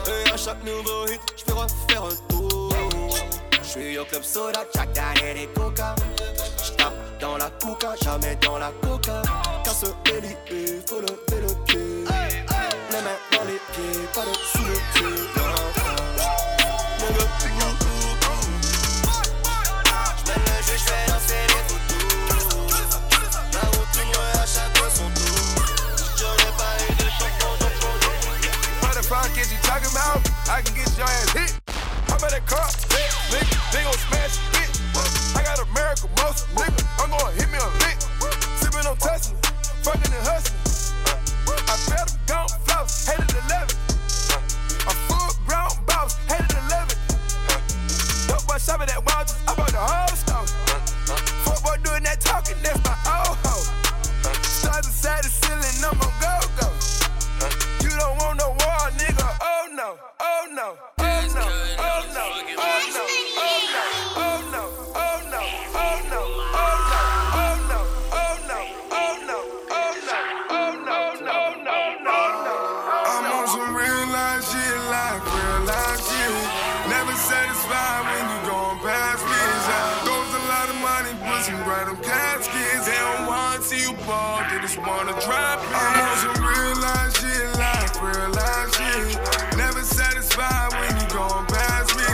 Et 0.06 0.30
à 0.30 0.36
chaque 0.36 0.62
nouveau 0.64 1.06
hit, 1.06 1.20
je 1.36 1.44
peux 1.44 1.54
refaire 1.54 2.04
un 2.04 2.16
tour. 2.28 2.70
Je 3.72 3.78
suis 3.78 3.98
au 3.98 4.04
club 4.04 4.24
soda, 4.24 4.64
Jack 4.74 4.92
Daniel 4.92 5.36
et 5.36 5.46
Coca. 5.54 5.94
J'tape 6.60 6.92
dans 7.20 7.36
la 7.36 7.48
coca, 7.50 7.94
jamais 8.02 8.36
dans 8.42 8.58
la 8.58 8.72
coca. 8.82 9.22
Casse 9.62 9.84
il 10.50 10.82
faut 10.88 11.00
lever 11.00 11.40
le 11.40 11.64
pied. 11.66 11.78
Les 11.78 13.00
mains 13.00 13.20
dans 13.30 13.44
les 13.44 13.60
pieds, 13.72 14.08
pas 14.12 14.22
de 14.22 14.34
sous 14.34 14.64
le 14.64 14.74
pied. 14.94 15.09
Put 81.40 81.46
some 81.46 81.68
random 81.68 81.96
caskets. 82.02 82.86
They 82.86 82.96
don't 82.96 83.26
want 83.26 83.62
to 83.62 83.68
see 83.68 83.80
you 83.82 83.92
ball, 84.04 84.42
they 84.50 84.60
just 84.60 84.78
wanna 84.78 85.12
drop 85.24 85.60
it. 85.60 85.72
I'm 85.72 85.96
on 86.04 86.16
some 86.20 86.44
real 86.44 86.76
life 86.80 87.16
shit, 87.16 87.48
like 87.56 87.92
real 88.02 88.30
life 88.30 88.70
shit. 88.76 89.56
Never 89.56 89.82
satisfied 89.82 90.72
when 90.76 90.92
you 91.00 91.06
going 91.08 91.46
past 91.46 91.96
me. 91.96 92.04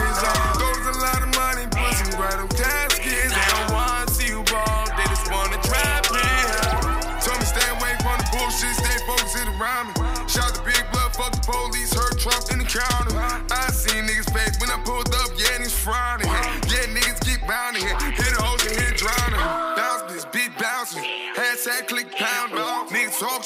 Goes 0.59 0.95
a 0.95 0.99
lot 0.99 1.21
of 1.23 1.31
money, 1.35 1.67
put 1.67 1.93
some 1.99 2.21
random 2.21 2.47
caskets. 2.49 3.33
They 3.35 3.47
don't 3.51 3.71
want 3.71 4.07
to 4.07 4.13
see 4.13 4.27
you 4.27 4.43
ball, 4.47 4.85
they 4.95 5.03
just 5.11 5.29
wanna 5.31 5.59
trap 5.63 6.07
it. 6.07 7.23
Told 7.23 7.39
me 7.39 7.45
stay 7.45 7.67
away 7.75 7.93
from 7.99 8.17
the 8.23 8.27
bullshit, 8.31 8.75
stay 8.79 8.97
focused 9.05 9.35
around 9.35 9.87
me. 9.87 9.93
Shout 10.31 10.55
the 10.55 10.63
big 10.63 10.83
blood, 10.91 11.11
fuck 11.15 11.31
the 11.35 11.43
police, 11.43 11.93
heard 11.93 12.17
Trump 12.17 12.51
in 12.51 12.59
the 12.59 12.65
counter. 12.65 13.46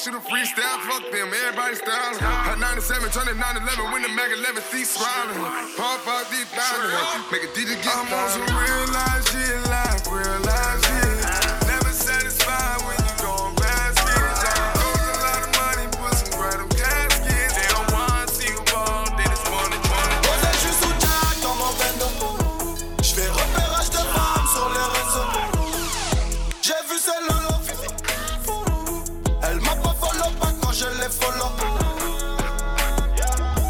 Shit 0.02 0.14
and 0.14 0.22
freestyle, 0.24 0.80
fuck 0.90 1.12
them, 1.12 1.30
everybody 1.30 1.76
styling. 1.76 2.18
At 2.20 2.58
97, 2.58 3.10
turn 3.10 3.28
it 3.28 3.36
911, 3.36 3.92
when 3.92 4.02
the 4.02 4.08
Mac 4.08 4.32
11, 4.32 4.60
see 4.62 4.82
smiling. 4.82 5.38
Pop 5.76 6.02
out 6.08 6.26
deep 6.28 6.48
bounding. 6.58 6.90
Make 7.30 7.44
a 7.44 7.50
DJ 7.54 7.78
get 7.78 7.86
I'm 7.86 8.12
on 8.12 8.28
some 8.30 8.50
real 8.50 8.82
life 8.90 9.22
shit, 9.30 9.62
like 9.70 10.02
real 10.10 10.40
life 10.42 10.84
shit. 10.86 11.01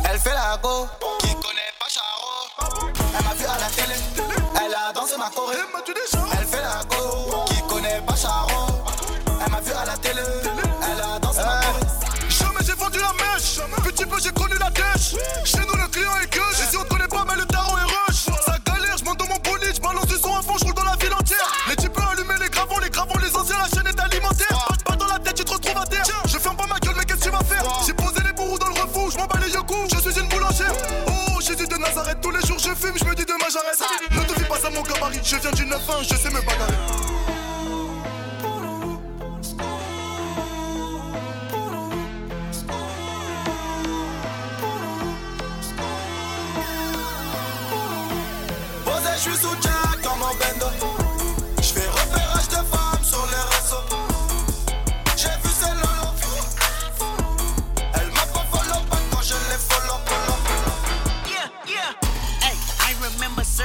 Elle 0.04 0.18
fait 0.18 0.34
la 0.34 0.58
go, 0.62 0.88
qui 1.20 1.28
connaît 1.34 1.72
pas 1.78 1.88
Charo. 1.88 2.30
Elle 3.18 3.24
m'a 3.24 3.34
vu 3.34 3.44
à 3.44 3.58
la 3.58 3.68
télé, 3.70 3.94
elle 4.64 4.74
a 4.74 4.92
dansé 4.92 5.16
ma 5.16 5.30
choré. 5.30 5.56
M'a 5.72 5.80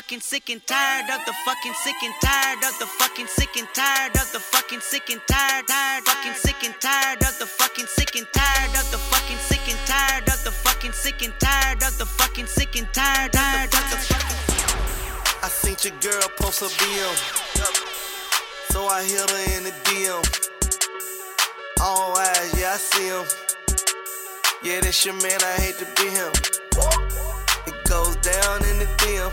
fucking 0.00 0.20
sick 0.20 0.48
and 0.48 0.66
tired 0.66 1.10
of 1.10 1.20
the 1.26 1.32
fucking 1.44 1.74
sick 1.74 2.02
and 2.02 2.14
tired 2.22 2.64
of 2.64 2.72
the 2.78 2.86
fucking 2.86 3.26
sick 3.26 3.54
and 3.58 3.68
tired 3.74 4.16
of 4.16 4.32
the 4.32 4.40
fucking 4.40 4.80
sick 4.80 5.10
and 5.10 5.20
tired, 5.28 5.66
tired, 5.68 6.02
fucking 6.04 6.32
sick 6.32 6.64
and 6.64 6.74
tired 6.80 7.20
of 7.20 7.38
the 7.38 7.44
fucking 7.44 7.84
sick 7.84 8.16
and 8.16 8.26
tired 8.32 8.72
of 8.80 8.90
the 8.90 8.96
fucking 8.96 9.36
sick 9.36 9.68
and 9.68 9.78
tired 9.84 10.26
of 10.32 10.42
the 10.42 10.50
fucking 10.50 10.92
sick 10.92 11.20
and 11.22 11.34
tired 11.38 11.82
of 11.82 11.98
the 11.98 12.06
fucking 12.06 12.46
sick 12.46 12.76
and 12.78 12.88
tired, 12.94 13.30
tired 13.34 13.74
of 13.74 13.84
the 13.92 13.98
fucking. 14.08 15.44
I 15.44 15.48
seen 15.48 15.76
your 15.84 16.00
girl 16.00 16.28
post 16.38 16.62
a 16.62 16.70
bill, 16.80 17.12
so 18.72 18.86
I 18.86 19.04
hit 19.04 19.28
her 19.28 19.58
in 19.58 19.64
the 19.64 19.74
DM. 19.84 20.24
All 21.82 22.16
eyes, 22.16 22.54
yeah 22.58 22.72
I 22.72 22.78
see 22.78 23.04
him. 23.04 23.26
Yeah, 24.64 24.80
that's 24.80 25.04
your 25.04 25.14
man, 25.20 25.40
I 25.44 25.60
hate 25.60 25.76
to 25.76 25.84
be 26.00 26.08
him. 26.08 26.32
It 27.66 27.76
goes 27.88 28.16
down 28.16 28.64
in 28.64 28.78
the 28.78 28.88
DM. 28.96 29.29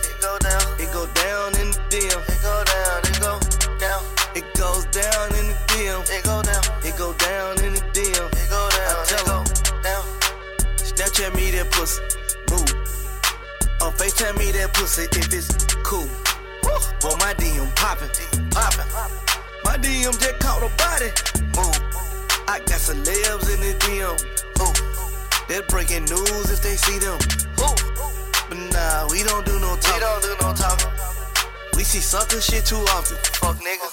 She 31.98 32.04
suck 32.04 32.30
this 32.30 32.46
shit 32.46 32.64
too 32.64 32.76
often. 32.94 33.18
Fuck 33.42 33.58
nigga. 33.58 33.90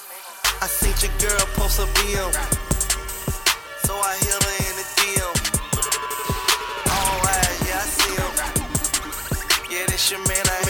I 0.61 0.67
seen 0.67 0.93
your 1.01 1.17
girl 1.25 1.41
post 1.57 1.81
a 1.81 1.87
BM. 1.97 2.33
So 3.87 3.97
I 3.97 4.13
hit 4.21 4.45
her 4.45 4.57
in 4.69 4.75
the 4.77 4.87
DM. 4.93 5.33
All 6.85 7.25
eyes, 7.25 7.61
yeah, 7.65 7.81
I 7.81 7.87
see 7.89 8.13
him. 8.21 8.33
Yeah, 9.73 9.87
this 9.89 10.11
your 10.11 10.21
man, 10.29 10.45
I 10.45 10.64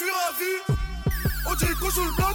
suis 0.00 0.10
ravi. 0.10 0.80
On 1.46 1.54
dirait 1.54 1.74
qu'on 1.74 1.90
joue 1.90 2.04
le 2.04 2.16
blanc. 2.16 2.29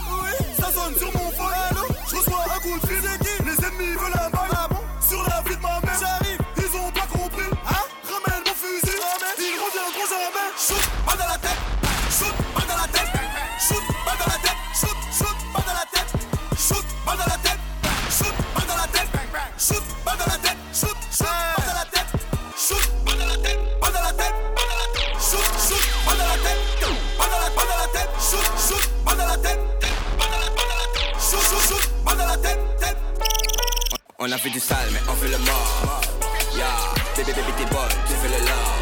Tu 38.07 38.13
fais 38.13 38.27
le 38.27 38.45
love. 38.45 38.75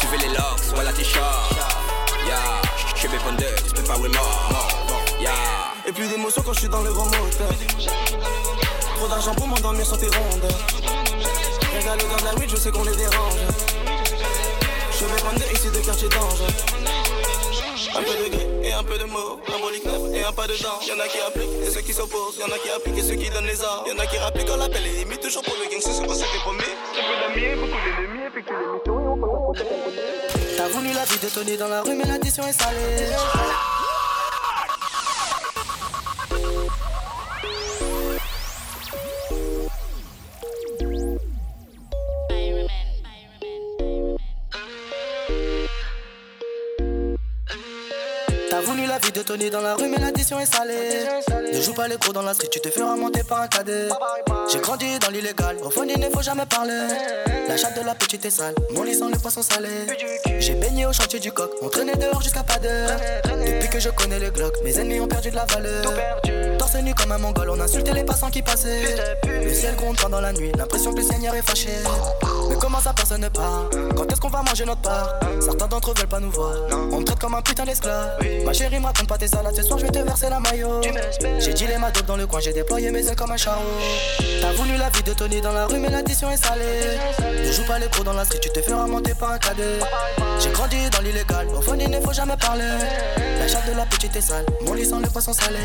Tu 0.00 0.06
fais 0.06 0.18
les 0.18 0.28
locks, 0.34 0.74
voilà 0.74 0.92
tes 0.92 1.04
shorts. 1.04 1.50
Je 2.94 3.08
suis 3.08 3.18
ponder, 3.18 3.46
tu 3.66 3.74
peux 3.74 3.82
pas 3.82 3.96
oui 3.98 4.08
mort. 4.10 4.68
Et 5.86 5.92
plus 5.92 6.08
d'émotion 6.08 6.42
quand 6.44 6.52
je 6.52 6.60
suis 6.60 6.68
dans 6.68 6.82
le 6.82 6.92
grand 6.92 7.06
moteur. 7.06 7.48
Trop 8.96 9.08
d'argent 9.08 9.34
pour 9.34 9.48
m'endormir 9.48 9.84
sur 9.84 9.98
tes 9.98 10.06
rondes. 10.06 10.48
Regardez 11.76 12.04
dans 12.04 12.24
la 12.24 12.34
nuit, 12.36 12.46
je 12.48 12.56
sais 12.56 12.70
qu'on 12.70 12.84
les 12.84 12.94
dérange. 12.96 13.40
Je 14.92 15.04
vais 15.04 15.16
prendre 15.16 15.52
ici 15.52 15.68
de 15.70 15.78
quartier 15.78 16.08
d'ange. 16.08 16.42
Un 17.94 18.02
peu 18.02 18.14
de 18.24 18.28
gris 18.36 18.46
et 18.62 18.72
un 18.72 18.84
peu 18.84 18.98
de 18.98 19.04
mot. 19.04 19.40
L'embolique 19.48 19.84
neuf 19.84 20.11
rien 20.22 20.32
pas 20.32 20.46
dedans. 20.46 20.78
Y'en 20.86 20.98
a 21.00 21.08
qui 21.08 21.18
appliquent 21.18 21.66
et 21.66 21.70
ceux 21.70 21.80
qui 21.80 21.92
s'opposent. 21.92 22.38
Y'en 22.38 22.46
a 22.46 22.58
qui 22.58 22.70
appliquent 22.70 22.98
et 22.98 23.02
ceux 23.02 23.16
qui 23.16 23.28
donnent 23.30 23.46
les 23.46 23.62
armes. 23.62 23.86
Y'en 23.88 23.98
a 23.98 24.06
qui 24.06 24.18
rappliquent 24.18 24.48
quand 24.48 24.56
l'appel 24.56 24.86
est 24.86 25.04
limite. 25.04 25.20
Toujours 25.20 25.42
pour 25.42 25.54
le 25.54 25.68
gang, 25.70 25.80
c'est 25.80 25.92
ce 25.92 26.02
qu'on 26.02 26.14
s'était 26.14 26.38
promis. 26.38 26.62
Peu 26.62 27.00
d'amis, 27.20 27.60
beaucoup 27.60 27.80
d'ennemis, 27.84 28.26
effectuer 28.28 28.54
les 28.54 28.66
missions. 28.72 29.52
T'as 30.56 30.68
voulu 30.68 30.92
la 30.92 31.04
vie 31.04 31.18
de 31.18 31.28
Tony 31.28 31.56
dans 31.56 31.68
la 31.68 31.82
rue, 31.82 31.96
mais 31.96 32.04
l'addition 32.04 32.46
est 32.46 32.52
salée. 32.52 33.71
Tony 49.32 49.48
dans 49.48 49.62
la 49.62 49.76
rue, 49.76 49.88
mais 49.88 49.96
l'addition 49.96 50.38
est 50.40 50.54
salée. 50.54 51.06
Ne 51.54 51.60
joue 51.62 51.72
pas 51.72 51.88
les 51.88 51.96
cours 51.96 52.12
dans 52.12 52.20
la 52.20 52.34
street, 52.34 52.48
tu 52.50 52.60
te 52.60 52.68
feras 52.68 52.96
monter 52.96 53.22
par 53.24 53.40
un 53.40 53.48
cadet. 53.48 53.88
J'ai 54.52 54.58
grandi 54.58 54.98
dans 54.98 55.08
l'illégal, 55.08 55.56
au 55.64 55.70
fond 55.70 55.84
il 55.88 55.98
ne 55.98 56.10
faut 56.10 56.20
jamais 56.20 56.44
parler. 56.44 56.86
La 57.48 57.56
chatte 57.56 57.80
de 57.80 57.86
la 57.86 57.94
petite 57.94 58.26
est 58.26 58.30
sale, 58.30 58.54
mon 58.74 58.82
lit 58.82 58.94
sans 58.94 59.08
le 59.08 59.16
poisson 59.16 59.40
salé. 59.40 59.70
J'ai 60.38 60.52
baigné 60.56 60.84
au 60.84 60.92
chantier 60.92 61.18
du 61.18 61.32
coq, 61.32 61.50
on 61.62 61.70
traînait 61.70 61.96
dehors 61.96 62.20
jusqu'à 62.20 62.42
pas 62.42 62.58
d'heure. 62.58 62.90
Depuis 63.24 63.70
que 63.70 63.80
je 63.80 63.88
connais 63.88 64.18
les 64.18 64.30
glocks, 64.30 64.62
mes 64.64 64.78
ennemis 64.78 65.00
ont 65.00 65.08
perdu 65.08 65.30
de 65.30 65.36
la 65.36 65.46
valeur. 65.46 65.82
Torse 66.58 66.76
nu 66.82 66.94
comme 66.94 67.12
un 67.12 67.18
mongol, 67.18 67.48
on 67.48 67.60
insultait 67.60 67.94
les 67.94 68.04
passants 68.04 68.30
qui 68.30 68.42
passaient. 68.42 69.16
Le 69.24 69.54
ciel 69.54 69.76
gronde 69.76 69.96
pendant 69.96 70.20
la 70.20 70.34
nuit, 70.34 70.52
l'impression 70.58 70.92
que 70.92 70.98
le 70.98 71.04
Seigneur 71.04 71.34
est 71.34 71.42
fâché. 71.42 71.70
Mais 72.50 72.56
comment 72.60 72.80
ça 72.80 72.92
personne 72.92 73.22
ne 73.22 73.28
part? 73.28 73.70
Quand 73.96 74.12
est-ce 74.12 74.20
qu'on 74.20 74.28
va 74.28 74.42
manger 74.42 74.66
notre 74.66 74.82
part? 74.82 75.08
Certains 75.40 75.68
d'entre 75.68 75.90
eux 75.90 75.94
veulent 75.96 76.06
pas 76.06 76.20
nous 76.20 76.30
voir. 76.30 76.54
On 76.92 77.00
me 77.00 77.04
traite 77.04 77.18
comme 77.18 77.34
un 77.34 77.42
putain 77.42 77.64
d'esclave. 77.64 78.18
Ma 78.44 78.52
chérie, 78.52 78.78
me 78.78 78.86
raconte 78.86 79.08
pas 79.08 79.18
tes 79.22 79.28
salades, 79.28 79.54
ce 79.54 79.62
soir 79.62 79.78
je 79.78 79.84
vais 79.84 79.92
te 79.92 80.00
verser 80.00 80.28
la 80.28 80.40
maillot. 80.40 80.80
J'ai 81.38 81.54
dit 81.54 81.66
les 81.68 81.78
madocs 81.78 82.06
dans 82.06 82.16
le 82.16 82.26
coin, 82.26 82.40
j'ai 82.40 82.52
déployé 82.52 82.90
mes 82.90 83.06
ailes 83.06 83.14
comme 83.14 83.30
un 83.30 83.36
charreau. 83.36 83.62
T'as 84.40 84.52
voulu 84.52 84.76
la 84.76 84.90
vie 84.90 85.02
de 85.04 85.12
Tony 85.12 85.40
dans 85.40 85.52
la 85.52 85.66
rue, 85.66 85.78
mais 85.78 85.90
l'addition 85.90 86.28
est 86.28 86.44
salée. 86.44 86.98
Ne 87.46 87.52
joue 87.52 87.64
pas 87.64 87.78
les 87.78 87.86
cours 87.86 88.02
dans 88.02 88.14
la 88.14 88.24
street, 88.24 88.40
tu 88.40 88.50
te 88.50 88.60
feras 88.60 88.84
monter 88.86 89.14
par 89.14 89.30
un 89.30 89.38
cadet. 89.38 89.78
J'ai 90.40 90.50
grandi 90.50 90.90
dans 90.90 91.00
l'illégal, 91.02 91.46
au 91.56 91.60
fond 91.60 91.76
il 91.78 91.88
ne 91.88 92.00
faut 92.00 92.12
jamais 92.12 92.36
parler. 92.36 92.64
La 93.38 93.46
chatte 93.46 93.70
de 93.70 93.76
la 93.76 93.86
petite 93.86 94.16
est 94.16 94.20
sale, 94.20 94.44
mon 94.62 94.74
lit 94.74 94.86
sans 94.86 94.98
le 94.98 95.06
poisson 95.06 95.32
salé. 95.32 95.60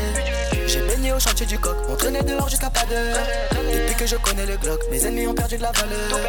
J'ai 0.68 0.80
baigné 0.82 1.12
au 1.12 1.18
chantier 1.18 1.46
du 1.46 1.58
coq, 1.58 1.76
on 1.88 1.96
traînait 1.96 2.22
dehors 2.22 2.48
jusqu'à 2.48 2.70
pas 2.70 2.84
d'heure. 2.88 3.16
Depuis 3.50 3.94
que 3.96 4.06
je 4.06 4.16
connais 4.16 4.46
les 4.46 4.56
glocks, 4.56 4.84
mes 4.92 5.04
ennemis 5.04 5.26
ont 5.26 5.34
perdu 5.34 5.56
de 5.56 5.62
la 5.62 5.72
valeur. 5.72 6.20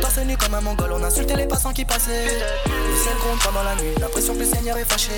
Torse 0.00 0.18
nu 0.26 0.36
comme 0.36 0.54
un 0.54 0.60
mongol, 0.60 0.90
on 0.92 1.04
insultait 1.04 1.36
les 1.36 1.46
passants 1.46 1.72
qui 1.72 1.84
passaient. 1.84 2.24
Le 2.66 2.96
ciel 3.00 3.14
gronde 3.20 3.38
pendant 3.44 3.62
la 3.62 3.76
nuit, 3.76 3.94
l'impression 4.00 4.34
que 4.34 4.40
le 4.40 4.46
Seigneur 4.46 4.76
est 4.76 4.84
fâché. 4.84 5.12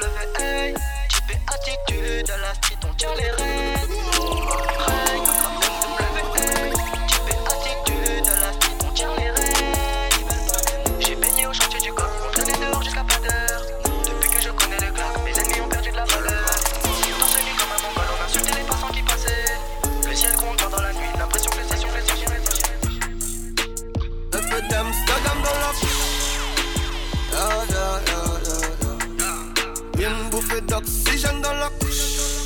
Dans 0.00 0.06
NWA, 0.06 0.78
type 1.08 1.40
attitude, 1.48 2.30
à 2.30 2.36
la 2.36 2.54
street 2.54 2.76
on 2.88 2.94
tient 2.94 3.14
les 3.16 3.30
rênes. 3.30 3.58
D'oxygène 31.18 31.40
dans 31.40 31.52
la 31.54 31.68
couche. 31.80 32.42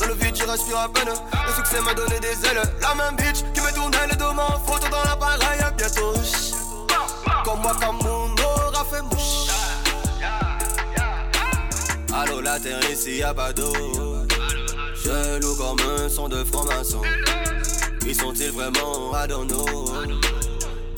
Dans 0.00 0.06
le 0.06 0.14
vide, 0.14 0.36
je 0.36 0.44
respire 0.44 0.78
à 0.78 0.88
peine. 0.92 1.08
Le 1.46 1.52
succès 1.54 1.80
m'a 1.80 1.94
donné 1.94 2.18
des 2.20 2.28
ailes. 2.48 2.62
La 2.80 2.94
même 2.94 3.16
bitch 3.16 3.42
qui 3.54 3.60
me 3.60 3.74
tournait 3.74 4.06
les 4.10 4.16
deux 4.16 4.32
mains 4.32 4.46
en 4.48 4.60
photo 4.60 4.86
dans 4.90 5.02
l'appareil. 5.08 5.60
À 5.60 5.70
bientôt. 5.70 6.12
Comme 7.44 7.60
moi, 7.60 7.72
comme 7.80 7.98
mon 8.02 8.32
aura 8.42 8.84
fait 8.84 9.02
mouche. 9.02 9.48
Allô, 12.12 12.40
la 12.40 12.58
terre 12.58 12.90
ici, 12.90 13.18
y'a 13.18 13.32
pas 13.32 13.52
d'eau. 13.52 13.72
Je 15.02 15.40
loue 15.40 15.56
comme 15.56 15.78
un 15.80 16.08
son 16.08 16.28
de 16.28 16.44
franc-maçon. 16.44 17.02
Qui 18.00 18.14
sont-ils 18.14 18.50
vraiment 18.50 19.12
know. 19.46 19.92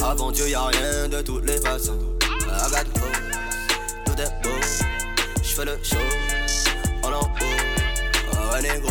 Avant 0.04 0.32
Dieu, 0.32 0.48
y'a 0.48 0.64
rien 0.64 1.08
de 1.08 1.20
toutes 1.22 1.44
les 1.44 1.60
façons. 1.60 2.11
J'fais 5.54 5.66
le 5.66 5.78
show, 5.84 5.96
en 7.02 7.12
en 7.12 7.20
haut. 7.20 7.30
Oh, 8.32 8.54
un 8.54 8.60
négro. 8.62 8.90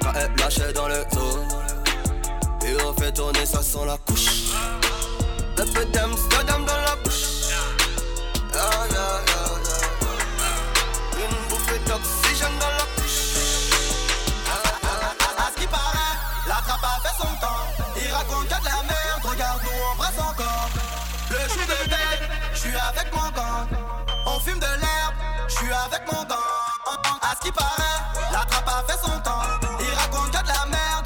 Quand 0.00 0.12
elle 0.14 0.34
lâche 0.38 0.72
dans 0.72 0.88
le 0.88 1.04
dos. 1.12 1.44
Et 2.64 2.82
on 2.82 2.94
fait 2.94 3.12
tourner 3.12 3.44
ça 3.44 3.62
sans 3.62 3.84
la 3.84 3.98
couche. 3.98 4.54
Un 5.58 5.66
peu 5.66 5.84
d'Amsterdam 5.84 6.64
dans 6.64 6.80
la 6.80 6.96
bouche. 7.04 7.52
Ah, 8.54 8.86
yeah, 8.90 9.20
yeah, 9.28 9.52
yeah. 11.18 11.26
Une 11.26 11.48
bouffée 11.50 11.80
d'oxygène 11.86 12.58
dans 12.58 12.70
la 12.70 12.86
couche. 12.96 13.36
À 14.48 15.50
ce 15.54 15.60
qui 15.60 15.66
paraît, 15.66 16.16
la 16.48 16.54
trappe 16.54 16.84
a 16.84 17.00
fait 17.06 17.16
son 17.18 17.34
temps. 17.38 17.66
Il 18.02 18.10
raconte 18.10 18.48
que 18.48 18.60
de 18.60 18.64
la 18.64 18.82
merde, 18.88 19.24
regarde 19.24 19.60
nous 19.62 19.78
on 19.92 19.96
brasse 19.98 20.18
encore. 20.18 20.70
Le 21.28 21.36
jour 21.36 21.66
de 21.66 21.90
veille, 21.90 22.30
je 22.54 22.58
suis 22.58 22.74
avec 22.74 23.14
mon 23.14 23.28
gang. 23.32 23.79
On 24.40 24.42
fume 24.42 24.58
de 24.58 24.64
l'herbe, 24.64 25.14
je 25.48 25.54
suis 25.54 25.70
avec 25.70 26.00
mon 26.10 26.22
gang. 26.24 26.38
À 27.20 27.34
ce 27.36 27.40
qui 27.42 27.52
paraît, 27.52 28.00
la 28.32 28.38
trappe 28.46 28.68
a 28.68 28.90
fait 28.90 28.98
son 28.98 29.20
temps. 29.20 29.42
Il 29.80 29.94
raconte 29.98 30.30
que 30.30 30.42
de 30.42 30.48
la 30.48 30.64
merde, 30.64 30.99